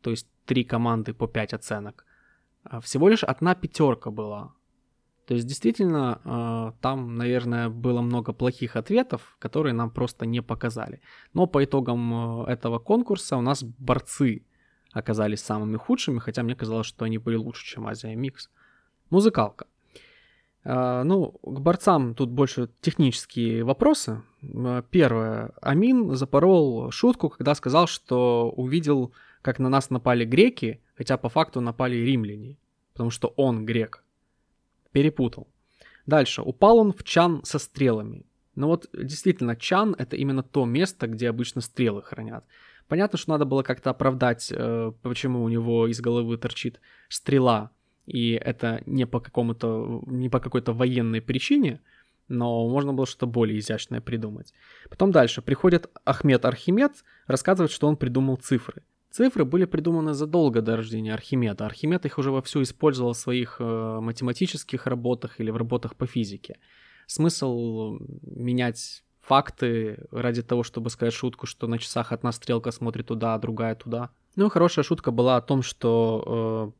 то 0.00 0.10
есть 0.10 0.26
3 0.46 0.64
команды 0.64 1.12
по 1.12 1.28
5 1.28 1.52
оценок, 1.52 2.06
всего 2.80 3.10
лишь 3.10 3.22
одна 3.22 3.54
пятерка 3.54 4.10
была 4.10 4.54
то 5.28 5.34
есть 5.34 5.46
действительно 5.46 6.22
а, 6.24 6.72
там, 6.80 7.16
наверное, 7.16 7.68
было 7.68 8.00
много 8.00 8.32
плохих 8.32 8.76
ответов, 8.76 9.36
которые 9.38 9.74
нам 9.74 9.90
просто 9.90 10.24
не 10.24 10.40
показали. 10.40 11.02
Но 11.34 11.46
по 11.46 11.62
итогам 11.62 12.14
а, 12.14 12.50
этого 12.50 12.78
конкурса 12.78 13.36
у 13.36 13.42
нас 13.42 13.62
борцы 13.62 14.46
оказались 14.90 15.42
самыми 15.42 15.76
худшими, 15.76 16.18
хотя 16.18 16.42
мне 16.42 16.54
казалось, 16.54 16.86
что 16.86 17.04
они 17.04 17.18
были 17.18 17.36
лучше, 17.36 17.66
чем 17.66 17.86
Азия 17.86 18.16
Микс. 18.16 18.48
Музыкалка. 19.10 19.66
А, 20.70 21.02
ну, 21.02 21.30
к 21.42 21.60
борцам 21.60 22.14
тут 22.14 22.28
больше 22.28 22.68
технические 22.82 23.64
вопросы. 23.64 24.20
Первое. 24.90 25.54
Амин 25.62 26.14
запорол 26.14 26.90
шутку, 26.90 27.30
когда 27.30 27.54
сказал, 27.54 27.86
что 27.86 28.50
увидел, 28.50 29.14
как 29.40 29.58
на 29.60 29.70
нас 29.70 29.88
напали 29.88 30.26
греки, 30.26 30.82
хотя 30.94 31.16
по 31.16 31.30
факту 31.30 31.62
напали 31.62 31.96
римляне, 31.96 32.58
потому 32.92 33.08
что 33.08 33.28
он 33.28 33.64
грек 33.64 34.04
перепутал. 34.92 35.48
Дальше. 36.04 36.42
Упал 36.42 36.76
он 36.78 36.92
в 36.92 37.02
чан 37.02 37.42
со 37.44 37.58
стрелами. 37.58 38.26
Ну 38.54 38.66
вот 38.66 38.90
действительно, 38.92 39.56
чан 39.56 39.94
это 39.96 40.16
именно 40.16 40.42
то 40.42 40.66
место, 40.66 41.06
где 41.06 41.30
обычно 41.30 41.62
стрелы 41.62 42.02
хранят. 42.02 42.44
Понятно, 42.88 43.18
что 43.18 43.30
надо 43.30 43.46
было 43.46 43.62
как-то 43.62 43.88
оправдать, 43.88 44.52
э, 44.54 44.92
почему 45.00 45.44
у 45.44 45.48
него 45.48 45.86
из 45.86 46.00
головы 46.02 46.36
торчит 46.36 46.78
стрела, 47.08 47.70
и 48.08 48.32
это 48.32 48.82
не 48.86 49.06
по 49.06 49.20
какому-то, 49.20 50.02
не 50.06 50.28
по 50.28 50.40
какой-то 50.40 50.72
военной 50.72 51.20
причине, 51.20 51.80
но 52.28 52.68
можно 52.68 52.92
было 52.92 53.06
что-то 53.06 53.26
более 53.26 53.58
изящное 53.58 54.00
придумать. 54.00 54.52
Потом 54.90 55.10
дальше. 55.12 55.42
Приходит 55.42 55.90
Ахмед 56.04 56.44
Архимед, 56.44 56.92
рассказывает, 57.26 57.70
что 57.70 57.86
он 57.88 57.96
придумал 57.96 58.36
цифры. 58.36 58.82
Цифры 59.10 59.44
были 59.44 59.64
придуманы 59.64 60.12
задолго 60.12 60.60
до 60.60 60.76
рождения 60.76 61.14
Архимеда. 61.14 61.66
Архимед 61.66 62.04
их 62.04 62.18
уже 62.18 62.30
вовсю 62.30 62.62
использовал 62.62 63.14
в 63.14 63.16
своих 63.18 63.56
э, 63.58 63.98
математических 64.00 64.86
работах 64.86 65.40
или 65.40 65.50
в 65.50 65.56
работах 65.56 65.96
по 65.96 66.06
физике. 66.06 66.58
Смысл 67.06 67.98
менять 68.22 69.02
факты 69.22 70.06
ради 70.10 70.42
того, 70.42 70.62
чтобы 70.62 70.90
сказать 70.90 71.14
шутку, 71.14 71.46
что 71.46 71.66
на 71.66 71.78
часах 71.78 72.12
одна 72.12 72.32
стрелка 72.32 72.70
смотрит 72.70 73.06
туда, 73.06 73.34
а 73.34 73.38
другая 73.38 73.74
туда. 73.74 74.10
Ну 74.36 74.46
и 74.46 74.50
хорошая 74.50 74.84
шутка 74.84 75.10
была 75.10 75.36
о 75.36 75.40
том, 75.40 75.62
что 75.62 76.72
э, 76.76 76.77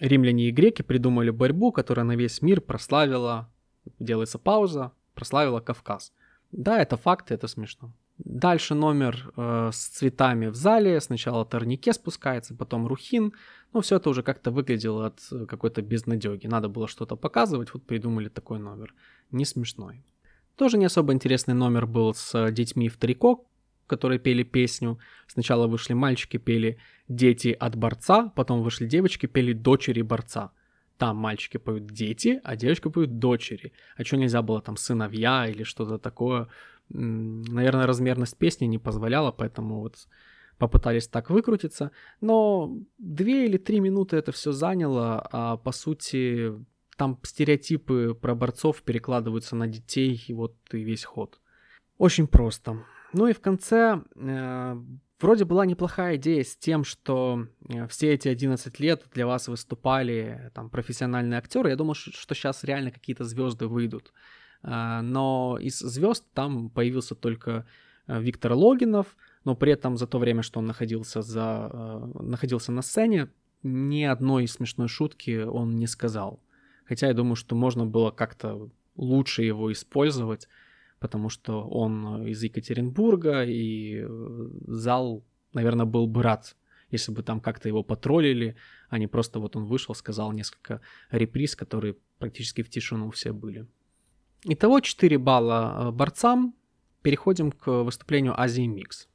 римляне 0.00 0.48
и 0.48 0.52
греки 0.52 0.82
придумали 0.82 1.30
борьбу, 1.30 1.72
которая 1.72 2.04
на 2.04 2.16
весь 2.16 2.42
мир 2.42 2.60
прославила, 2.60 3.50
делается 3.98 4.38
пауза, 4.38 4.92
прославила 5.14 5.60
Кавказ. 5.60 6.12
Да, 6.52 6.80
это 6.80 6.96
факты, 6.96 7.34
это 7.34 7.48
смешно. 7.48 7.92
Дальше 8.18 8.74
номер 8.74 9.32
э, 9.36 9.70
с 9.72 9.86
цветами 9.88 10.48
в 10.48 10.54
зале. 10.54 11.00
Сначала 11.00 11.46
Торнике 11.46 11.92
спускается, 11.92 12.54
потом 12.54 12.86
Рухин. 12.86 13.32
Ну, 13.72 13.80
все 13.80 13.96
это 13.96 14.10
уже 14.10 14.22
как-то 14.22 14.50
выглядело 14.50 15.06
от 15.06 15.20
э, 15.32 15.46
какой-то 15.46 15.80
безнадеги. 15.80 16.46
Надо 16.46 16.68
было 16.68 16.86
что-то 16.86 17.16
показывать, 17.16 17.72
вот 17.72 17.82
придумали 17.84 18.28
такой 18.28 18.58
номер. 18.58 18.94
Не 19.30 19.44
смешной. 19.44 20.02
Тоже 20.56 20.76
не 20.76 20.84
особо 20.84 21.14
интересный 21.14 21.54
номер 21.54 21.86
был 21.86 22.12
с 22.12 22.50
детьми 22.50 22.90
в 22.90 22.98
трико, 22.98 23.46
которые 23.90 24.18
пели 24.18 24.44
песню. 24.44 24.98
Сначала 25.26 25.66
вышли 25.66 25.94
мальчики, 25.94 26.38
пели 26.38 26.78
«Дети 27.08 27.56
от 27.60 27.76
борца», 27.76 28.32
потом 28.36 28.62
вышли 28.62 28.86
девочки, 28.86 29.26
пели 29.26 29.52
«Дочери 29.52 30.02
борца». 30.02 30.50
Там 30.96 31.16
мальчики 31.16 31.58
поют 31.58 31.86
«Дети», 31.86 32.40
а 32.44 32.56
девочка 32.56 32.90
поют 32.90 33.18
«Дочери». 33.18 33.72
А 33.96 34.04
что 34.04 34.16
нельзя 34.16 34.42
было 34.42 34.60
там 34.60 34.76
«Сыновья» 34.76 35.46
или 35.48 35.64
что-то 35.64 35.98
такое? 35.98 36.46
наверное, 36.92 37.86
размерность 37.86 38.36
песни 38.36 38.66
не 38.66 38.78
позволяла, 38.78 39.30
поэтому 39.30 39.80
вот 39.80 40.08
попытались 40.58 41.08
так 41.08 41.30
выкрутиться, 41.30 41.90
но 42.20 42.76
две 42.98 43.46
или 43.46 43.58
три 43.58 43.80
минуты 43.80 44.16
это 44.16 44.32
все 44.32 44.52
заняло, 44.52 45.28
а 45.32 45.56
по 45.56 45.72
сути 45.72 46.52
там 46.96 47.18
стереотипы 47.22 48.18
про 48.20 48.34
борцов 48.34 48.82
перекладываются 48.82 49.56
на 49.56 49.66
детей, 49.66 50.20
и 50.28 50.34
вот 50.34 50.54
и 50.72 50.84
весь 50.84 51.04
ход. 51.04 51.40
Очень 51.96 52.26
просто. 52.26 52.84
Ну 53.12 53.26
и 53.26 53.32
в 53.32 53.40
конце 53.40 54.02
э, 54.14 54.76
вроде 55.20 55.44
была 55.44 55.66
неплохая 55.66 56.16
идея 56.16 56.44
с 56.44 56.56
тем, 56.56 56.84
что 56.84 57.46
э, 57.68 57.86
все 57.88 58.12
эти 58.12 58.28
11 58.28 58.78
лет 58.80 59.04
для 59.12 59.26
вас 59.26 59.48
выступали 59.48 60.50
там 60.54 60.70
профессиональные 60.70 61.38
актеры. 61.38 61.70
Я 61.70 61.76
думал, 61.76 61.94
что 61.94 62.34
сейчас 62.34 62.64
реально 62.64 62.90
какие-то 62.90 63.24
звезды 63.24 63.66
выйдут. 63.66 64.12
Э, 64.62 65.00
но 65.02 65.58
из 65.60 65.78
звезд 65.78 66.24
там 66.34 66.70
появился 66.70 67.14
только 67.14 67.66
э, 68.06 68.20
Виктор 68.20 68.52
Логинов, 68.52 69.16
но 69.44 69.56
при 69.56 69.72
этом 69.72 69.96
за 69.96 70.06
то 70.06 70.18
время, 70.18 70.42
что 70.42 70.60
он 70.60 70.66
находился, 70.66 71.22
за, 71.22 71.70
э, 71.72 72.22
находился 72.22 72.72
на 72.72 72.82
сцене, 72.82 73.28
ни 73.62 74.04
одной 74.04 74.46
смешной 74.48 74.88
шутки 74.88 75.42
он 75.42 75.76
не 75.76 75.86
сказал. 75.86 76.40
Хотя 76.84 77.08
я 77.08 77.14
думаю, 77.14 77.36
что 77.36 77.54
можно 77.54 77.86
было 77.86 78.10
как-то 78.10 78.70
лучше 78.96 79.42
его 79.42 79.72
использовать, 79.72 80.48
потому 81.00 81.30
что 81.30 81.66
он 81.66 82.26
из 82.26 82.42
Екатеринбурга, 82.42 83.44
и 83.44 84.02
э, 84.02 84.48
зал, 84.66 85.24
наверное, 85.52 85.86
был 85.86 86.06
бы 86.06 86.22
рад, 86.22 86.56
если 86.90 87.12
бы 87.12 87.22
там 87.22 87.40
как-то 87.40 87.68
его 87.68 87.82
потроллили, 87.82 88.56
а 88.88 88.98
не 88.98 89.06
просто 89.06 89.40
вот 89.40 89.56
он 89.56 89.64
вышел, 89.64 89.94
сказал 89.94 90.32
несколько 90.32 90.80
реприз, 91.10 91.56
которые 91.56 91.96
практически 92.18 92.62
в 92.62 92.70
тишину 92.70 93.10
все 93.10 93.32
были. 93.32 93.66
Итого 94.44 94.80
4 94.80 95.18
балла 95.18 95.88
э, 95.88 95.90
борцам. 95.90 96.54
Переходим 97.02 97.50
к 97.50 97.82
выступлению 97.82 98.38
Азии 98.38 98.66
Микс. 98.66 99.08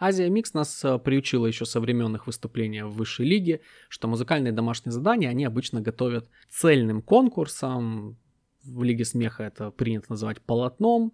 Азия 0.00 0.28
Микс 0.28 0.54
нас 0.54 0.84
э, 0.84 0.98
приучила 0.98 1.46
еще 1.46 1.64
со 1.64 1.80
временных 1.80 2.26
выступлений 2.26 2.82
в 2.82 2.90
высшей 2.90 3.26
лиге, 3.26 3.60
что 3.88 4.08
музыкальные 4.08 4.52
домашние 4.52 4.92
задания 4.92 5.28
они 5.28 5.44
обычно 5.44 5.80
готовят 5.80 6.28
цельным 6.48 7.02
конкурсом. 7.02 8.16
В 8.64 8.82
Лиге 8.82 9.04
Смеха 9.04 9.44
это 9.44 9.70
принято 9.70 10.06
называть 10.10 10.40
полотном. 10.40 11.12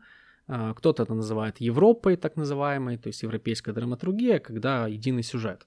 Э, 0.48 0.74
кто-то 0.76 1.02
это 1.02 1.14
называет 1.14 1.60
Европой, 1.60 2.16
так 2.16 2.36
называемой, 2.36 2.98
то 2.98 3.08
есть 3.08 3.22
европейская 3.22 3.72
драматургия, 3.72 4.38
когда 4.38 4.86
единый 4.86 5.22
сюжет. 5.22 5.66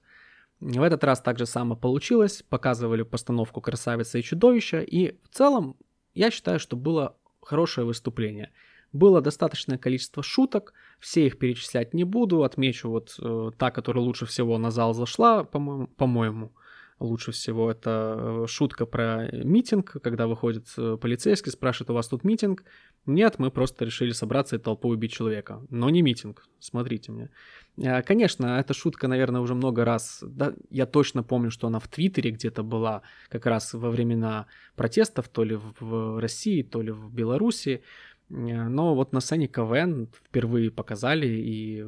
В 0.60 0.82
этот 0.82 1.04
раз 1.04 1.20
так 1.20 1.38
же 1.38 1.46
само 1.46 1.76
получилось. 1.76 2.42
Показывали 2.48 3.02
постановку 3.02 3.60
«Красавица 3.60 4.18
и 4.18 4.22
чудовище», 4.22 4.84
и 4.84 5.18
в 5.22 5.34
целом 5.34 5.76
я 6.14 6.30
считаю, 6.30 6.58
что 6.58 6.76
было 6.76 7.16
хорошее 7.40 7.86
выступление– 7.86 8.50
было 8.92 9.20
достаточное 9.20 9.78
количество 9.78 10.22
шуток, 10.22 10.72
все 10.98 11.26
их 11.26 11.38
перечислять 11.38 11.94
не 11.94 12.04
буду, 12.04 12.42
отмечу 12.42 12.88
вот 12.88 13.16
э, 13.20 13.50
та, 13.56 13.70
которая 13.70 14.04
лучше 14.04 14.26
всего 14.26 14.58
на 14.58 14.70
зал 14.70 14.94
зашла, 14.94 15.44
по-моему, 15.44 15.86
по-моему 15.88 16.52
лучше 17.00 17.32
всего 17.32 17.70
это 17.70 18.16
э, 18.18 18.46
шутка 18.48 18.86
про 18.86 19.28
митинг, 19.32 19.96
когда 20.02 20.26
выходит 20.26 20.66
э, 20.76 20.96
полицейский, 21.00 21.52
спрашивает, 21.52 21.90
у 21.90 21.94
вас 21.94 22.08
тут 22.08 22.24
митинг? 22.24 22.64
Нет, 23.06 23.38
мы 23.38 23.50
просто 23.50 23.84
решили 23.84 24.12
собраться 24.12 24.56
и 24.56 24.58
толпу 24.58 24.88
убить 24.88 25.12
человека. 25.12 25.62
Но 25.70 25.90
не 25.90 26.02
митинг, 26.02 26.46
смотрите 26.58 27.12
мне. 27.12 27.30
Э, 27.76 28.02
конечно, 28.02 28.58
эта 28.58 28.74
шутка, 28.74 29.08
наверное, 29.08 29.40
уже 29.40 29.54
много 29.54 29.84
раз, 29.84 30.22
да, 30.22 30.54
я 30.70 30.86
точно 30.86 31.22
помню, 31.22 31.50
что 31.50 31.66
она 31.68 31.78
в 31.78 31.88
Твиттере 31.88 32.30
где-то 32.30 32.62
была 32.62 33.02
как 33.28 33.46
раз 33.46 33.74
во 33.74 33.90
времена 33.90 34.46
протестов, 34.74 35.28
то 35.28 35.44
ли 35.44 35.58
в 35.80 36.20
России, 36.20 36.62
то 36.62 36.82
ли 36.82 36.90
в 36.90 37.12
Беларуси. 37.12 37.82
Но 38.28 38.94
вот 38.94 39.12
на 39.12 39.20
сцене 39.20 39.48
КВН 39.48 40.08
впервые 40.12 40.70
показали, 40.70 41.26
и 41.26 41.84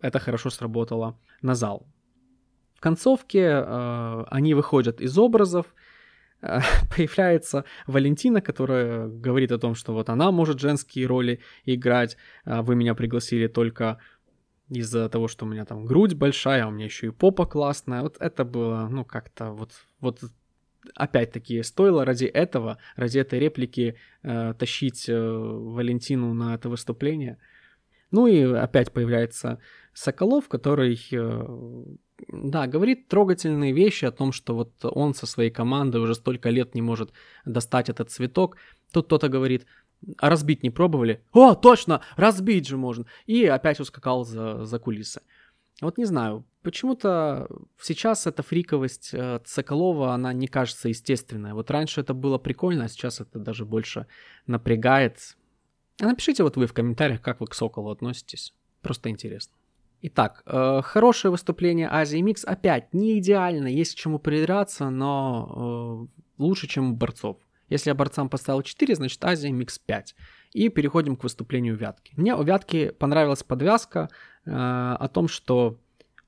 это 0.00 0.18
хорошо 0.18 0.50
сработало 0.50 1.16
на 1.42 1.54
зал. 1.54 1.86
В 2.74 2.80
концовке 2.80 3.40
э, 3.40 4.24
они 4.28 4.54
выходят 4.54 5.00
из 5.00 5.16
образов, 5.18 5.66
э, 6.42 6.60
появляется 6.96 7.64
Валентина, 7.86 8.40
которая 8.40 9.08
говорит 9.08 9.52
о 9.52 9.58
том, 9.58 9.74
что 9.74 9.92
вот 9.92 10.08
она 10.08 10.30
может 10.30 10.60
женские 10.60 11.06
роли 11.06 11.40
играть, 11.64 12.16
а 12.44 12.62
вы 12.62 12.74
меня 12.74 12.94
пригласили 12.94 13.46
только 13.46 13.98
из-за 14.68 15.08
того, 15.08 15.28
что 15.28 15.44
у 15.44 15.48
меня 15.48 15.64
там 15.64 15.84
грудь 15.84 16.14
большая, 16.14 16.64
а 16.64 16.68
у 16.68 16.70
меня 16.70 16.86
еще 16.86 17.08
и 17.08 17.10
попа 17.10 17.46
классная. 17.46 18.02
Вот 18.02 18.16
это 18.18 18.44
было, 18.44 18.88
ну, 18.90 19.04
как-то 19.04 19.50
вот, 19.50 19.72
вот 20.00 20.20
опять-таки, 20.94 21.62
стоило 21.62 22.04
ради 22.04 22.26
этого, 22.26 22.78
ради 22.96 23.18
этой 23.18 23.38
реплики 23.38 23.96
э, 24.22 24.54
тащить 24.58 25.08
э, 25.08 25.14
Валентину 25.14 26.34
на 26.34 26.54
это 26.54 26.68
выступление. 26.68 27.38
Ну 28.10 28.26
и 28.26 28.42
опять 28.42 28.92
появляется 28.92 29.58
Соколов, 29.92 30.48
который, 30.48 31.00
э, 31.12 31.84
да, 32.28 32.66
говорит 32.66 33.08
трогательные 33.08 33.72
вещи 33.72 34.04
о 34.04 34.12
том, 34.12 34.32
что 34.32 34.54
вот 34.54 34.72
он 34.82 35.14
со 35.14 35.26
своей 35.26 35.50
командой 35.50 36.00
уже 36.00 36.14
столько 36.14 36.50
лет 36.50 36.74
не 36.74 36.82
может 36.82 37.12
достать 37.44 37.88
этот 37.88 38.10
цветок. 38.10 38.56
Тут 38.92 39.06
кто-то 39.06 39.28
говорит, 39.28 39.66
а 40.18 40.30
разбить 40.30 40.62
не 40.62 40.70
пробовали? 40.70 41.22
О, 41.32 41.54
точно, 41.54 42.00
разбить 42.16 42.66
же 42.66 42.76
можно. 42.76 43.06
И 43.26 43.44
опять 43.46 43.80
ускакал 43.80 44.24
за, 44.24 44.64
за 44.64 44.78
кулисы. 44.78 45.22
Вот 45.80 45.98
не 45.98 46.04
знаю, 46.04 46.44
почему-то 46.62 47.48
сейчас 47.80 48.26
эта 48.26 48.42
фриковость 48.42 49.10
э, 49.12 49.40
Соколова, 49.44 50.14
она 50.14 50.32
не 50.32 50.46
кажется 50.46 50.88
естественной. 50.88 51.52
Вот 51.52 51.70
раньше 51.70 52.00
это 52.00 52.14
было 52.14 52.38
прикольно, 52.38 52.84
а 52.84 52.88
сейчас 52.88 53.20
это 53.20 53.38
даже 53.38 53.64
больше 53.64 54.06
напрягает. 54.46 55.36
А 56.00 56.06
напишите 56.06 56.42
вот 56.42 56.56
вы 56.56 56.66
в 56.66 56.72
комментариях, 56.72 57.20
как 57.20 57.40
вы 57.40 57.48
к 57.48 57.54
Соколу 57.54 57.90
относитесь. 57.90 58.54
Просто 58.82 59.10
интересно. 59.10 59.54
Итак, 60.06 60.42
э, 60.44 60.82
хорошее 60.82 61.32
выступление 61.32 61.88
Азии 61.90 62.18
Микс. 62.18 62.44
Опять, 62.44 62.92
не 62.92 63.18
идеально, 63.18 63.68
есть 63.68 63.94
к 63.94 63.98
чему 63.98 64.18
придраться, 64.18 64.90
но 64.90 66.10
э, 66.12 66.22
лучше, 66.36 66.66
чем 66.66 66.92
у 66.92 66.94
борцов. 66.94 67.38
Если 67.70 67.88
я 67.88 67.94
борцам 67.94 68.28
поставил 68.28 68.60
4, 68.60 68.96
значит 68.96 69.24
Азия 69.24 69.50
Микс 69.50 69.78
5. 69.78 70.14
И 70.52 70.68
переходим 70.68 71.16
к 71.16 71.22
выступлению 71.22 71.76
Вятки. 71.76 72.12
Мне 72.18 72.36
у 72.36 72.42
Вятки 72.42 72.90
понравилась 72.90 73.42
подвязка 73.42 74.10
э, 74.44 74.50
о 74.50 75.08
том, 75.08 75.26
что 75.26 75.78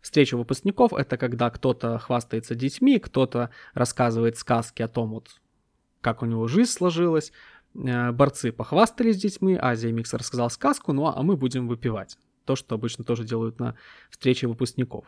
встреча 0.01 0.39
выпускников— 0.39 0.93
это 0.95 1.19
когда 1.19 1.51
кто-то 1.51 1.99
хвастается 1.99 2.55
детьми, 2.55 2.99
кто-то 2.99 3.51
рассказывает 3.75 4.39
сказки 4.39 4.81
о 4.81 4.89
том, 4.89 5.11
вот, 5.11 5.29
как 6.01 6.23
у 6.23 6.25
него 6.25 6.47
жизнь 6.47 6.71
сложилась. 6.73 7.31
Э, 7.75 8.11
борцы 8.11 8.53
похвастались 8.53 9.19
детьми, 9.19 9.59
Азия 9.61 9.93
Микс 9.93 10.15
рассказал 10.15 10.49
сказку, 10.49 10.95
ну 10.95 11.09
а 11.09 11.23
мы 11.23 11.37
будем 11.37 11.69
выпивать. 11.69 12.17
То, 12.47 12.57
что 12.57 12.75
обычно 12.75 13.05
тоже 13.05 13.25
делают 13.25 13.59
на 13.59 13.75
встрече 14.11 14.47
выпускников. 14.47 15.07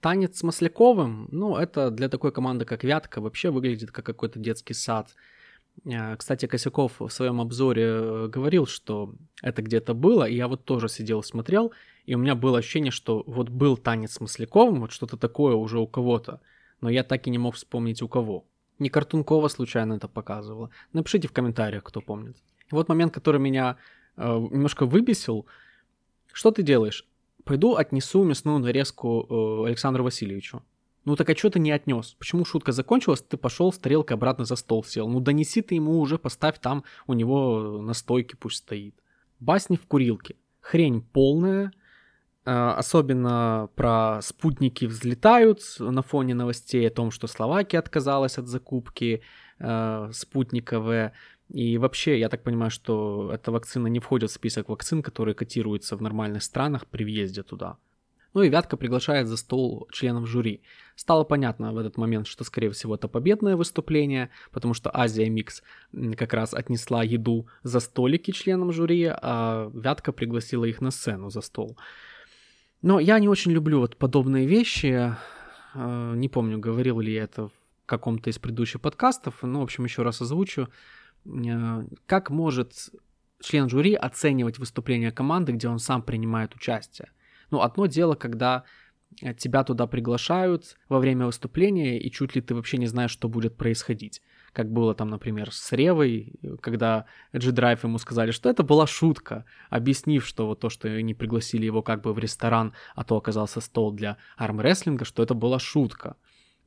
Танец 0.00 0.38
с 0.38 0.42
Масляковым, 0.42 1.28
ну, 1.30 1.56
это 1.56 1.90
для 1.90 2.08
такой 2.08 2.32
команды, 2.32 2.64
как 2.64 2.82
Вятка, 2.82 3.20
вообще 3.20 3.50
выглядит 3.50 3.92
как 3.92 4.06
какой-то 4.06 4.38
детский 4.38 4.74
сад— 4.74 5.14
Э, 5.84 6.16
кстати, 6.16 6.46
Косяков 6.46 7.00
в 7.00 7.08
своем 7.08 7.40
обзоре 7.40 7.84
э, 7.84 8.28
говорил, 8.28 8.66
что 8.66 9.14
это 9.42 9.62
где-то 9.62 9.94
было, 9.94 10.24
и 10.24 10.36
я 10.36 10.48
вот 10.48 10.64
тоже 10.64 10.88
сидел 10.88 11.22
смотрел, 11.22 11.72
и 12.06 12.14
у 12.14 12.18
меня 12.18 12.34
было 12.34 12.58
ощущение, 12.58 12.92
что 12.92 13.24
вот 13.26 13.48
был 13.48 13.76
танец 13.76 14.12
с 14.12 14.20
Масляковым, 14.20 14.80
вот 14.80 14.92
что-то 14.92 15.16
такое 15.16 15.54
уже 15.54 15.78
у 15.78 15.86
кого-то, 15.86 16.40
но 16.80 16.90
я 16.90 17.02
так 17.04 17.26
и 17.26 17.30
не 17.30 17.38
мог 17.38 17.54
вспомнить 17.54 18.02
у 18.02 18.08
кого. 18.08 18.44
Не 18.78 18.88
Картункова 18.88 19.48
случайно 19.48 19.94
это 19.94 20.08
показывала. 20.08 20.70
Напишите 20.92 21.28
в 21.28 21.32
комментариях, 21.32 21.84
кто 21.84 22.00
помнит. 22.00 22.36
И 22.70 22.74
вот 22.74 22.88
момент, 22.88 23.12
который 23.14 23.40
меня 23.40 23.76
э, 24.16 24.22
немножко 24.22 24.86
выбесил. 24.86 25.46
Что 26.32 26.50
ты 26.50 26.62
делаешь? 26.62 27.06
Пойду 27.44 27.76
отнесу 27.76 28.24
мясную 28.24 28.58
нарезку 28.58 29.26
э, 29.28 29.68
Александру 29.68 30.04
Васильевичу. 30.04 30.62
Ну 31.04 31.16
так 31.16 31.28
а 31.30 31.36
что 31.36 31.50
ты 31.50 31.58
не 31.58 31.72
отнес? 31.72 32.14
Почему 32.18 32.44
шутка 32.44 32.70
закончилась, 32.72 33.22
ты 33.22 33.36
пошел 33.36 33.72
с 33.72 33.78
тарелкой 33.78 34.16
обратно 34.16 34.44
за 34.44 34.54
стол 34.56 34.84
сел? 34.84 35.08
Ну 35.08 35.20
донеси 35.20 35.62
ты 35.62 35.74
ему 35.74 35.98
уже, 35.98 36.18
поставь 36.18 36.60
там, 36.60 36.84
у 37.06 37.14
него 37.14 37.80
на 37.82 37.92
стойке 37.94 38.36
пусть 38.36 38.58
стоит. 38.58 38.94
Басни 39.40 39.76
в 39.76 39.86
курилке. 39.86 40.36
Хрень 40.60 41.02
полная, 41.02 41.72
а, 42.44 42.74
особенно 42.74 43.68
про 43.74 44.20
спутники 44.22 44.84
взлетают 44.84 45.60
на 45.80 46.02
фоне 46.02 46.34
новостей 46.34 46.86
о 46.86 46.90
том, 46.90 47.10
что 47.10 47.26
Словакия 47.26 47.78
отказалась 47.78 48.38
от 48.38 48.46
закупки 48.46 49.22
э, 49.58 50.10
спутниковые. 50.12 51.12
И 51.52 51.76
вообще, 51.76 52.18
я 52.18 52.30
так 52.30 52.42
понимаю, 52.42 52.70
что 52.70 53.30
эта 53.30 53.52
вакцина 53.52 53.86
не 53.86 54.00
входит 54.00 54.30
в 54.30 54.34
список 54.34 54.70
вакцин, 54.70 55.02
которые 55.02 55.34
котируются 55.34 55.96
в 55.96 56.02
нормальных 56.02 56.42
странах 56.42 56.86
при 56.86 57.04
въезде 57.04 57.42
туда. 57.42 57.76
Ну 58.32 58.42
и 58.42 58.48
Вятка 58.48 58.78
приглашает 58.78 59.28
за 59.28 59.36
стол 59.36 59.86
членов 59.92 60.26
жюри. 60.26 60.62
Стало 60.96 61.24
понятно 61.24 61.74
в 61.74 61.76
этот 61.76 61.98
момент, 61.98 62.26
что, 62.26 62.44
скорее 62.44 62.70
всего, 62.70 62.94
это 62.94 63.06
победное 63.06 63.56
выступление, 63.56 64.30
потому 64.50 64.72
что 64.72 64.90
Азия 64.94 65.28
Микс 65.28 65.62
как 66.16 66.32
раз 66.32 66.54
отнесла 66.54 67.02
еду 67.02 67.46
за 67.62 67.80
столики 67.80 68.30
членам 68.30 68.72
жюри, 68.72 69.04
а 69.12 69.70
Вятка 69.74 70.12
пригласила 70.12 70.64
их 70.64 70.80
на 70.80 70.90
сцену 70.90 71.28
за 71.28 71.42
стол. 71.42 71.76
Но 72.80 72.98
я 72.98 73.18
не 73.18 73.28
очень 73.28 73.52
люблю 73.52 73.80
вот 73.80 73.98
подобные 73.98 74.46
вещи. 74.46 75.14
Э, 75.74 76.14
не 76.16 76.30
помню, 76.30 76.58
говорил 76.58 77.00
ли 77.00 77.12
я 77.12 77.24
это 77.24 77.48
в 77.48 77.52
каком-то 77.84 78.30
из 78.30 78.38
предыдущих 78.38 78.80
подкастов, 78.80 79.42
но, 79.42 79.60
в 79.60 79.64
общем, 79.64 79.84
еще 79.84 80.02
раз 80.02 80.22
озвучу. 80.22 80.68
Э, 81.24 81.84
как 82.06 82.30
может 82.30 82.90
член 83.40 83.68
жюри 83.68 83.94
оценивать 83.94 84.58
выступление 84.58 85.12
команды, 85.12 85.52
где 85.52 85.68
он 85.68 85.78
сам 85.78 86.02
принимает 86.02 86.54
участие? 86.54 87.10
Ну, 87.50 87.60
одно 87.60 87.86
дело, 87.86 88.14
когда 88.14 88.64
тебя 89.38 89.64
туда 89.64 89.86
приглашают 89.86 90.76
во 90.88 90.98
время 90.98 91.26
выступления, 91.26 92.00
и 92.00 92.10
чуть 92.10 92.34
ли 92.34 92.40
ты 92.40 92.54
вообще 92.54 92.78
не 92.78 92.86
знаешь, 92.86 93.10
что 93.10 93.28
будет 93.28 93.56
происходить. 93.56 94.22
Как 94.52 94.70
было 94.70 94.94
там, 94.94 95.08
например, 95.08 95.52
с 95.52 95.72
Ревой, 95.72 96.34
когда 96.60 97.06
G-Drive 97.32 97.80
ему 97.84 97.98
сказали, 97.98 98.30
что 98.32 98.50
это 98.50 98.62
была 98.62 98.86
шутка, 98.86 99.44
объяснив, 99.70 100.26
что 100.26 100.46
вот 100.46 100.60
то, 100.60 100.68
что 100.68 100.88
они 100.88 101.14
пригласили 101.14 101.64
его 101.64 101.82
как 101.82 102.02
бы 102.02 102.12
в 102.12 102.18
ресторан, 102.18 102.74
а 102.94 103.04
то 103.04 103.16
оказался 103.16 103.60
стол 103.60 103.92
для 103.92 104.18
армрестлинга, 104.36 105.04
что 105.04 105.22
это 105.22 105.34
была 105.34 105.58
шутка. 105.58 106.16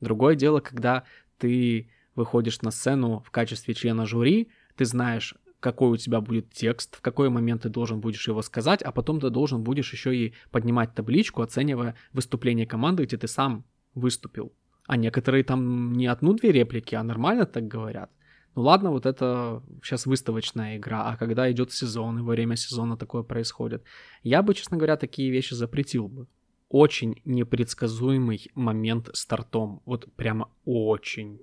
Другое 0.00 0.34
дело, 0.34 0.60
когда 0.60 1.04
ты 1.38 1.90
выходишь 2.16 2.62
на 2.62 2.70
сцену 2.70 3.22
в 3.24 3.30
качестве 3.30 3.74
члена 3.74 4.06
жюри, 4.06 4.48
ты 4.74 4.84
знаешь, 4.84 5.34
какой 5.60 5.90
у 5.90 5.96
тебя 5.96 6.20
будет 6.20 6.52
текст, 6.52 6.96
в 6.96 7.00
какой 7.00 7.28
момент 7.28 7.62
ты 7.62 7.68
должен 7.68 8.00
будешь 8.00 8.28
его 8.28 8.42
сказать, 8.42 8.82
а 8.82 8.92
потом 8.92 9.20
ты 9.20 9.30
должен 9.30 9.62
будешь 9.62 9.92
еще 9.92 10.14
и 10.16 10.34
поднимать 10.50 10.94
табличку, 10.94 11.42
оценивая 11.42 11.94
выступление 12.12 12.66
команды, 12.66 13.04
где 13.04 13.16
ты 13.16 13.28
сам 13.28 13.64
выступил. 13.94 14.52
А 14.86 14.96
некоторые 14.96 15.44
там 15.44 15.92
не 15.92 16.06
одну-две 16.06 16.52
реплики, 16.52 16.94
а 16.94 17.02
нормально 17.02 17.46
так 17.46 17.66
говорят. 17.66 18.10
Ну 18.54 18.62
ладно, 18.62 18.90
вот 18.90 19.04
это 19.04 19.62
сейчас 19.82 20.06
выставочная 20.06 20.76
игра, 20.76 21.10
а 21.10 21.16
когда 21.16 21.50
идет 21.50 21.72
сезон, 21.72 22.18
и 22.18 22.22
во 22.22 22.32
время 22.32 22.56
сезона 22.56 22.96
такое 22.96 23.22
происходит, 23.22 23.82
я 24.22 24.42
бы, 24.42 24.54
честно 24.54 24.76
говоря, 24.76 24.96
такие 24.96 25.30
вещи 25.30 25.54
запретил 25.54 26.08
бы. 26.08 26.26
Очень 26.68 27.20
непредсказуемый 27.24 28.50
момент 28.54 29.10
стартом, 29.12 29.82
вот 29.84 30.12
прямо 30.16 30.50
очень. 30.64 31.40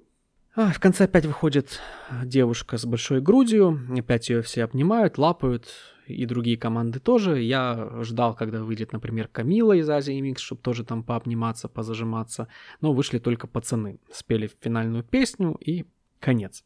А, 0.55 0.71
в 0.71 0.79
конце 0.79 1.05
опять 1.05 1.25
выходит 1.25 1.81
девушка 2.23 2.77
с 2.77 2.85
большой 2.85 3.21
грудью, 3.21 3.79
опять 3.97 4.29
ее 4.29 4.43
все 4.43 4.63
обнимают, 4.63 5.17
лапают, 5.17 5.67
и 6.05 6.25
другие 6.25 6.57
команды 6.57 6.99
тоже. 6.99 7.41
Я 7.41 7.89
ждал, 8.01 8.35
когда 8.35 8.63
выйдет, 8.63 8.93
например, 8.93 9.27
Камила 9.29 9.73
из 9.73 9.89
Азии 9.89 10.19
Микс, 10.19 10.41
чтобы 10.41 10.61
тоже 10.61 10.83
там 10.83 11.03
пообниматься, 11.03 11.67
позажиматься, 11.67 12.49
но 12.81 12.93
вышли 12.93 13.17
только 13.17 13.47
пацаны, 13.47 13.99
спели 14.11 14.51
финальную 14.61 15.03
песню 15.03 15.57
и 15.59 15.85
конец. 16.19 16.63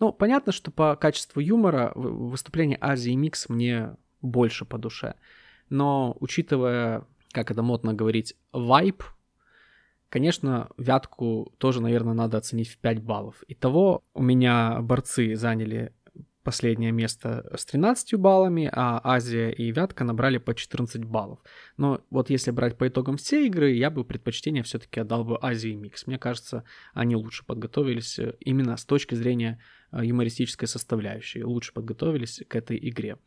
Ну, 0.00 0.12
понятно, 0.12 0.50
что 0.50 0.72
по 0.72 0.96
качеству 0.96 1.40
юмора 1.40 1.92
выступление 1.94 2.78
Азии 2.80 3.14
Микс 3.14 3.48
мне 3.48 3.96
больше 4.20 4.64
по 4.64 4.78
душе, 4.78 5.14
но 5.70 6.16
учитывая, 6.18 7.06
как 7.30 7.52
это 7.52 7.62
модно 7.62 7.94
говорить, 7.94 8.34
вайп 8.52 9.04
Конечно, 10.08 10.68
Вятку 10.78 11.52
тоже, 11.58 11.82
наверное, 11.82 12.14
надо 12.14 12.38
оценить 12.38 12.68
в 12.68 12.78
5 12.78 13.02
баллов. 13.02 13.42
Итого 13.46 14.04
у 14.14 14.22
меня 14.22 14.80
борцы 14.80 15.34
заняли 15.36 15.92
последнее 16.48 16.92
место 16.92 17.46
с 17.54 17.66
13 17.66 18.14
баллами, 18.14 18.70
а 18.72 19.02
Азия 19.04 19.50
и 19.50 19.70
Вятка 19.70 20.04
набрали 20.04 20.38
по 20.38 20.54
14 20.54 21.04
баллов. 21.04 21.40
Но 21.76 22.00
вот 22.08 22.30
если 22.30 22.52
брать 22.52 22.78
по 22.78 22.88
итогам 22.88 23.18
всей 23.18 23.48
игры, 23.48 23.72
я 23.72 23.90
бы 23.90 24.02
предпочтение 24.02 24.62
все-таки 24.62 24.98
отдал 24.98 25.24
бы 25.24 25.38
Азии 25.42 25.74
Микс. 25.74 26.06
Мне 26.06 26.18
кажется, 26.18 26.64
они 26.94 27.16
лучше 27.16 27.44
подготовились 27.44 28.18
э, 28.18 28.34
именно 28.40 28.78
с 28.78 28.86
точки 28.86 29.14
зрения 29.14 29.60
э, 29.92 30.06
юмористической 30.06 30.68
составляющей, 30.68 31.44
лучше 31.44 31.74
подготовились 31.74 32.40
к 32.48 32.56
этой 32.56 32.78
игре. 32.88 33.18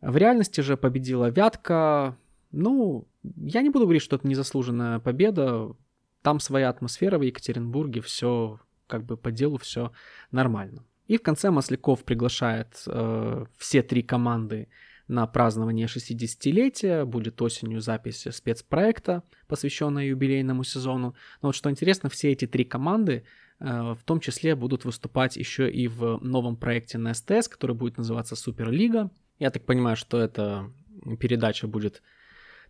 В 0.00 0.16
реальности 0.16 0.62
же 0.62 0.76
победила 0.76 1.30
Вятка. 1.30 2.18
Ну, 2.50 3.06
я 3.22 3.62
не 3.62 3.70
буду 3.70 3.84
говорить, 3.84 4.02
что 4.02 4.16
это 4.16 4.26
незаслуженная 4.26 4.98
победа. 4.98 5.76
Там 6.22 6.40
своя 6.40 6.68
атмосфера 6.68 7.18
в 7.18 7.22
Екатеринбурге, 7.22 8.00
все 8.00 8.60
как 8.86 9.04
бы 9.04 9.16
по 9.16 9.30
делу, 9.30 9.58
все 9.58 9.92
нормально. 10.30 10.84
И 11.08 11.16
в 11.16 11.22
конце 11.22 11.50
Масляков 11.50 12.04
приглашает 12.04 12.82
э, 12.86 13.44
все 13.58 13.82
три 13.82 14.02
команды 14.02 14.68
на 15.08 15.26
празднование 15.26 15.86
60-летия. 15.86 17.04
Будет 17.04 17.42
осенью 17.42 17.80
запись 17.80 18.26
спецпроекта, 18.30 19.22
посвященная 19.48 20.06
юбилейному 20.06 20.64
сезону. 20.64 21.14
Но 21.42 21.48
вот 21.48 21.56
что 21.56 21.70
интересно, 21.70 22.08
все 22.08 22.30
эти 22.32 22.46
три 22.46 22.64
команды 22.64 23.24
э, 23.58 23.94
в 23.98 24.02
том 24.04 24.20
числе 24.20 24.54
будут 24.54 24.84
выступать 24.84 25.36
еще 25.36 25.70
и 25.70 25.88
в 25.88 26.18
новом 26.22 26.56
проекте 26.56 26.98
на 26.98 27.14
СТС, 27.14 27.48
который 27.48 27.74
будет 27.74 27.98
называться 27.98 28.36
Суперлига. 28.36 29.10
Я 29.38 29.50
так 29.50 29.64
понимаю, 29.64 29.96
что 29.96 30.20
эта 30.20 30.70
передача 31.18 31.66
будет 31.66 32.02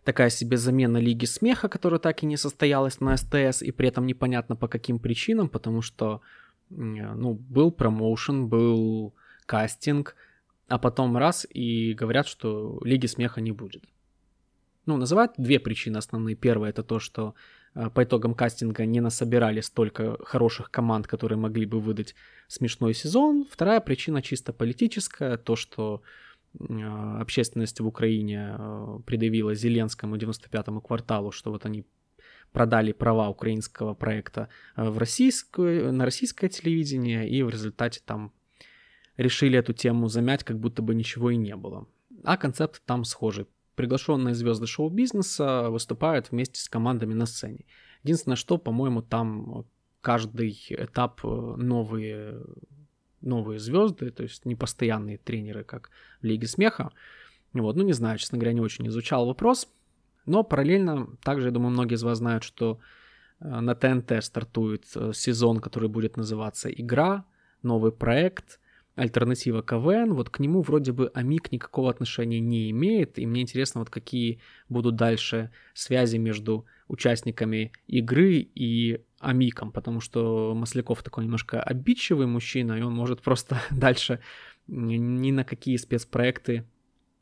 такая 0.03 0.29
себе 0.29 0.57
замена 0.57 0.97
Лиги 0.97 1.25
Смеха, 1.25 1.69
которая 1.69 1.99
так 1.99 2.23
и 2.23 2.25
не 2.25 2.37
состоялась 2.37 2.99
на 2.99 3.15
СТС, 3.17 3.61
и 3.61 3.71
при 3.71 3.87
этом 3.87 4.05
непонятно 4.05 4.55
по 4.55 4.67
каким 4.67 4.99
причинам, 4.99 5.49
потому 5.49 5.81
что 5.81 6.21
ну, 6.69 7.33
был 7.33 7.71
промоушен, 7.71 8.47
был 8.47 9.13
кастинг, 9.45 10.15
а 10.67 10.77
потом 10.77 11.17
раз 11.17 11.45
и 11.49 11.93
говорят, 11.93 12.27
что 12.27 12.79
Лиги 12.83 13.05
Смеха 13.05 13.41
не 13.41 13.51
будет. 13.51 13.83
Ну, 14.85 14.97
называют 14.97 15.33
две 15.37 15.59
причины 15.59 15.97
основные. 15.97 16.35
Первая 16.35 16.71
это 16.71 16.83
то, 16.83 16.99
что 16.99 17.35
э, 17.73 17.89
по 17.89 18.03
итогам 18.03 18.33
кастинга 18.33 18.85
не 18.85 18.99
насобирали 18.99 19.61
столько 19.61 20.17
хороших 20.25 20.71
команд, 20.71 21.07
которые 21.07 21.37
могли 21.37 21.65
бы 21.65 21.79
выдать 21.79 22.15
смешной 22.47 22.93
сезон. 22.93 23.45
Вторая 23.49 23.79
причина 23.79 24.21
чисто 24.21 24.51
политическая, 24.51 25.37
то, 25.37 25.55
что 25.55 26.01
общественность 26.59 27.79
в 27.79 27.87
Украине 27.87 28.55
а, 28.57 28.99
предъявила 29.05 29.55
Зеленскому 29.55 30.17
95-му 30.17 30.81
кварталу, 30.81 31.31
что 31.31 31.51
вот 31.51 31.65
они 31.65 31.85
продали 32.51 32.91
права 32.91 33.29
украинского 33.29 33.93
проекта 33.93 34.49
а, 34.75 34.91
в 34.91 34.97
российскую, 34.97 35.91
на 35.91 36.05
российское 36.05 36.49
телевидение, 36.49 37.27
и 37.27 37.41
в 37.43 37.49
результате 37.49 38.01
там 38.05 38.31
решили 39.17 39.57
эту 39.57 39.73
тему 39.73 40.07
замять, 40.07 40.43
как 40.43 40.59
будто 40.59 40.81
бы 40.81 40.95
ничего 40.95 41.31
и 41.31 41.35
не 41.35 41.55
было. 41.55 41.87
А 42.23 42.37
концепт 42.37 42.81
там 42.85 43.03
схожий. 43.03 43.47
Приглашенные 43.75 44.35
звезды 44.35 44.67
шоу-бизнеса 44.67 45.69
выступают 45.69 46.31
вместе 46.31 46.59
с 46.59 46.69
командами 46.69 47.15
на 47.15 47.25
сцене. 47.25 47.65
Единственное, 48.03 48.35
что, 48.35 48.59
по-моему, 48.59 49.01
там 49.01 49.65
каждый 50.01 50.51
этап 50.69 51.21
э, 51.23 51.27
новые 51.27 52.43
новые 53.23 53.59
звезды, 53.59 54.11
то 54.11 54.23
есть 54.23 54.45
не 54.45 54.55
постоянные 54.55 55.17
тренеры, 55.17 55.63
как 55.63 55.89
в 56.21 56.25
Лиге 56.25 56.47
Смеха. 56.47 56.91
Вот, 57.53 57.75
ну 57.75 57.83
не 57.83 57.93
знаю, 57.93 58.17
честно 58.17 58.37
говоря, 58.37 58.53
не 58.53 58.61
очень 58.61 58.87
изучал 58.87 59.25
вопрос. 59.25 59.67
Но 60.25 60.43
параллельно, 60.43 61.07
также, 61.23 61.47
я 61.47 61.51
думаю, 61.51 61.71
многие 61.71 61.95
из 61.95 62.03
вас 62.03 62.19
знают, 62.19 62.43
что 62.43 62.79
э, 63.39 63.47
на 63.47 63.75
ТНТ 63.75 64.23
стартует 64.23 64.85
э, 64.95 65.11
сезон, 65.13 65.59
который 65.59 65.89
будет 65.89 66.17
называться 66.17 66.69
«Игра», 66.69 67.25
новый 67.61 67.91
проект, 67.91 68.59
альтернатива 68.95 69.63
КВН. 69.63 70.13
Вот 70.13 70.29
к 70.29 70.39
нему 70.39 70.61
вроде 70.61 70.91
бы 70.91 71.11
Амик 71.13 71.51
никакого 71.51 71.89
отношения 71.89 72.39
не 72.39 72.69
имеет, 72.71 73.17
и 73.19 73.25
мне 73.25 73.41
интересно, 73.41 73.81
вот 73.81 73.89
какие 73.89 74.39
будут 74.69 74.95
дальше 74.95 75.51
связи 75.73 76.17
между 76.17 76.65
участниками 76.87 77.71
игры 77.87 78.35
и 78.35 79.01
Амиком, 79.23 79.71
потому 79.71 80.01
что 80.01 80.53
Масляков 80.55 81.03
такой 81.03 81.23
немножко 81.23 81.61
обидчивый 81.61 82.27
мужчина, 82.27 82.73
и 82.73 82.81
он 82.81 82.93
может 82.93 83.21
просто 83.21 83.61
дальше 83.71 84.19
ни 84.67 85.31
на 85.31 85.43
какие 85.43 85.77
спецпроекты 85.77 86.65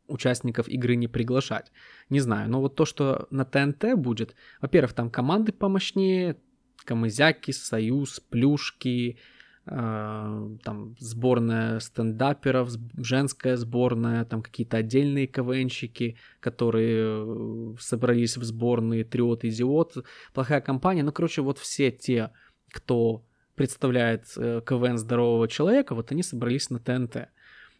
участников 0.08 0.68
игры 0.68 0.96
не 0.96 1.08
приглашать. 1.08 1.72
Не 2.10 2.20
знаю, 2.20 2.50
но 2.50 2.60
вот 2.60 2.76
то, 2.76 2.86
что 2.86 3.28
на 3.32 3.46
ТНТ 3.46 3.96
будет, 3.96 4.36
во-первых, 4.60 4.94
там 4.94 5.10
команды 5.10 5.52
помощнее, 5.52 6.38
Камызяки, 6.84 7.52
Союз, 7.52 8.20
Плюшки, 8.20 9.18
там 9.66 10.96
сборная 11.00 11.80
стендаперов, 11.80 12.72
женская 12.98 13.58
сборная, 13.58 14.26
там 14.26 14.42
какие-то 14.42 14.78
отдельные 14.78 15.28
КВНщики, 15.28 16.18
которые 16.40 17.26
э, 17.26 17.76
собрались 17.80 18.38
в 18.38 18.44
сборные 18.44 19.04
Триот, 19.04 19.46
Идиот, 19.46 20.04
плохая 20.34 20.62
компания. 20.62 21.04
Ну, 21.04 21.12
короче, 21.12 21.44
вот 21.44 21.60
все 21.60 21.92
те, 21.92 22.32
кто 22.72 23.24
представляет 23.54 24.26
э, 24.36 24.62
КВН 24.66 24.98
здорового 24.98 25.48
человека, 25.48 25.94
вот 25.94 26.12
они 26.12 26.24
собрались 26.24 26.72
на 26.72 26.80
ТНТ. 26.80 27.30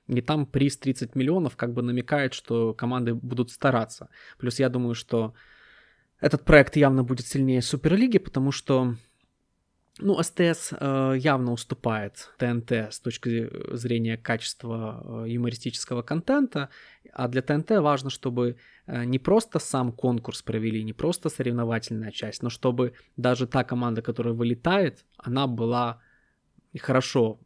И 0.08 0.22
там 0.22 0.46
приз 0.46 0.78
30 0.78 1.16
миллионов 1.16 1.56
как 1.56 1.74
бы 1.74 1.82
намекает, 1.82 2.36
что 2.36 2.76
команды 2.76 3.16
будут 3.16 3.50
стараться. 3.50 4.10
Плюс 4.38 4.60
я 4.60 4.70
думаю, 4.70 4.94
что 4.94 5.34
этот 6.20 6.44
проект 6.46 6.76
явно 6.76 7.04
будет 7.04 7.26
сильнее 7.26 7.64
Суперлиги, 7.64 8.20
потому 8.20 8.52
что 8.52 8.96
ну, 10.00 10.22
СТС 10.22 10.74
э, 10.80 11.16
явно 11.18 11.52
уступает 11.52 12.32
ТНТ 12.38 12.72
с 12.72 13.00
точки 13.00 13.50
зрения 13.76 14.18
качества 14.18 15.26
э, 15.26 15.30
юмористического 15.30 16.02
контента, 16.02 16.70
а 17.14 17.28
для 17.28 17.42
ТНТ 17.42 17.72
важно, 17.72 18.10
чтобы 18.10 18.56
э, 18.88 19.04
не 19.04 19.20
просто 19.20 19.60
сам 19.60 19.92
конкурс 19.92 20.42
провели, 20.42 20.84
не 20.84 20.94
просто 20.94 21.30
соревновательная 21.30 22.12
часть, 22.12 22.42
но 22.42 22.50
чтобы 22.50 22.94
даже 23.18 23.48
та 23.48 23.64
команда, 23.64 24.02
которая 24.02 24.34
вылетает, 24.34 25.06
она 25.18 25.46
была 25.46 26.02
хорошо 26.80 27.40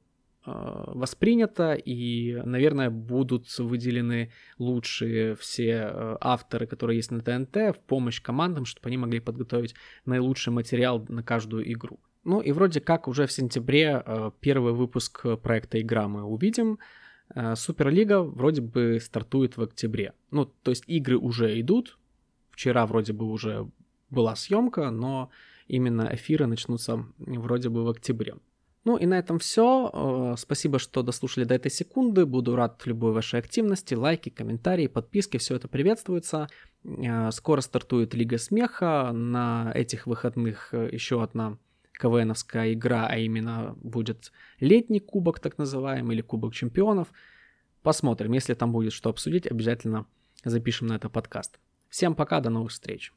э, 0.45 0.51
воспринята, 0.53 1.73
и, 1.73 2.41
наверное, 2.45 2.91
будут 2.91 3.57
выделены 3.57 4.31
лучшие 4.59 5.35
все 5.35 5.89
э, 5.91 6.17
авторы, 6.21 6.67
которые 6.67 6.97
есть 6.97 7.09
на 7.09 7.21
ТНТ, 7.21 7.75
в 7.75 7.79
помощь 7.87 8.21
командам, 8.21 8.65
чтобы 8.65 8.87
они 8.87 8.97
могли 8.97 9.19
подготовить 9.19 9.73
наилучший 10.05 10.53
материал 10.53 11.03
на 11.09 11.23
каждую 11.23 11.71
игру. 11.71 11.99
Ну 12.25 12.41
и 12.41 12.51
вроде 12.51 12.81
как 12.81 13.07
уже 13.07 13.25
в 13.27 13.31
сентябре 13.31 14.03
э, 14.05 14.31
первый 14.41 14.73
выпуск 14.73 15.25
проекта 15.41 15.79
«Игра» 15.79 16.07
мы 16.07 16.23
увидим. 16.23 16.79
Э, 17.33 17.55
Суперлига 17.55 18.21
вроде 18.21 18.61
бы 18.61 18.99
стартует 18.99 19.57
в 19.57 19.61
октябре. 19.61 20.13
Ну, 20.31 20.45
то 20.45 20.71
есть 20.71 20.83
игры 20.87 21.17
уже 21.17 21.59
идут. 21.59 21.97
Вчера 22.51 22.85
вроде 22.85 23.13
бы 23.13 23.25
уже 23.25 23.69
была 24.09 24.35
съемка, 24.35 24.91
но 24.91 25.29
именно 25.67 26.09
эфиры 26.11 26.47
начнутся 26.47 27.05
вроде 27.17 27.69
бы 27.69 27.83
в 27.83 27.89
октябре. 27.89 28.35
Ну 28.85 28.97
и 28.97 29.07
на 29.07 29.17
этом 29.17 29.39
все. 29.39 29.89
Э, 29.91 30.35
спасибо, 30.37 30.77
что 30.77 31.01
дослушали 31.01 31.43
до 31.43 31.55
этой 31.55 31.71
секунды. 31.71 32.25
Буду 32.25 32.55
рад 32.55 32.85
любой 32.85 33.13
вашей 33.13 33.39
активности, 33.39 33.95
лайки, 33.95 34.29
комментарии, 34.29 34.87
подписки. 34.87 35.37
Все 35.37 35.55
это 35.55 35.67
приветствуется. 35.67 36.47
Э, 36.83 37.31
скоро 37.31 37.61
стартует 37.61 38.13
Лига 38.13 38.37
Смеха. 38.37 39.11
На 39.11 39.71
этих 39.73 40.05
выходных 40.05 40.71
э, 40.71 40.89
еще 40.91 41.23
одна 41.23 41.57
КВНовская 41.97 42.73
игра, 42.73 43.07
а 43.07 43.17
именно 43.17 43.75
будет 43.81 44.31
летний 44.59 44.99
кубок, 44.99 45.39
так 45.39 45.57
называемый, 45.57 46.15
или 46.15 46.21
кубок 46.21 46.53
чемпионов. 46.53 47.07
Посмотрим. 47.81 48.33
Если 48.33 48.53
там 48.53 48.71
будет 48.71 48.93
что 48.93 49.09
обсудить, 49.09 49.47
обязательно 49.47 50.05
запишем 50.43 50.87
на 50.87 50.93
это 50.93 51.09
подкаст. 51.09 51.59
Всем 51.89 52.15
пока, 52.15 52.41
до 52.41 52.49
новых 52.49 52.71
встреч. 52.71 53.13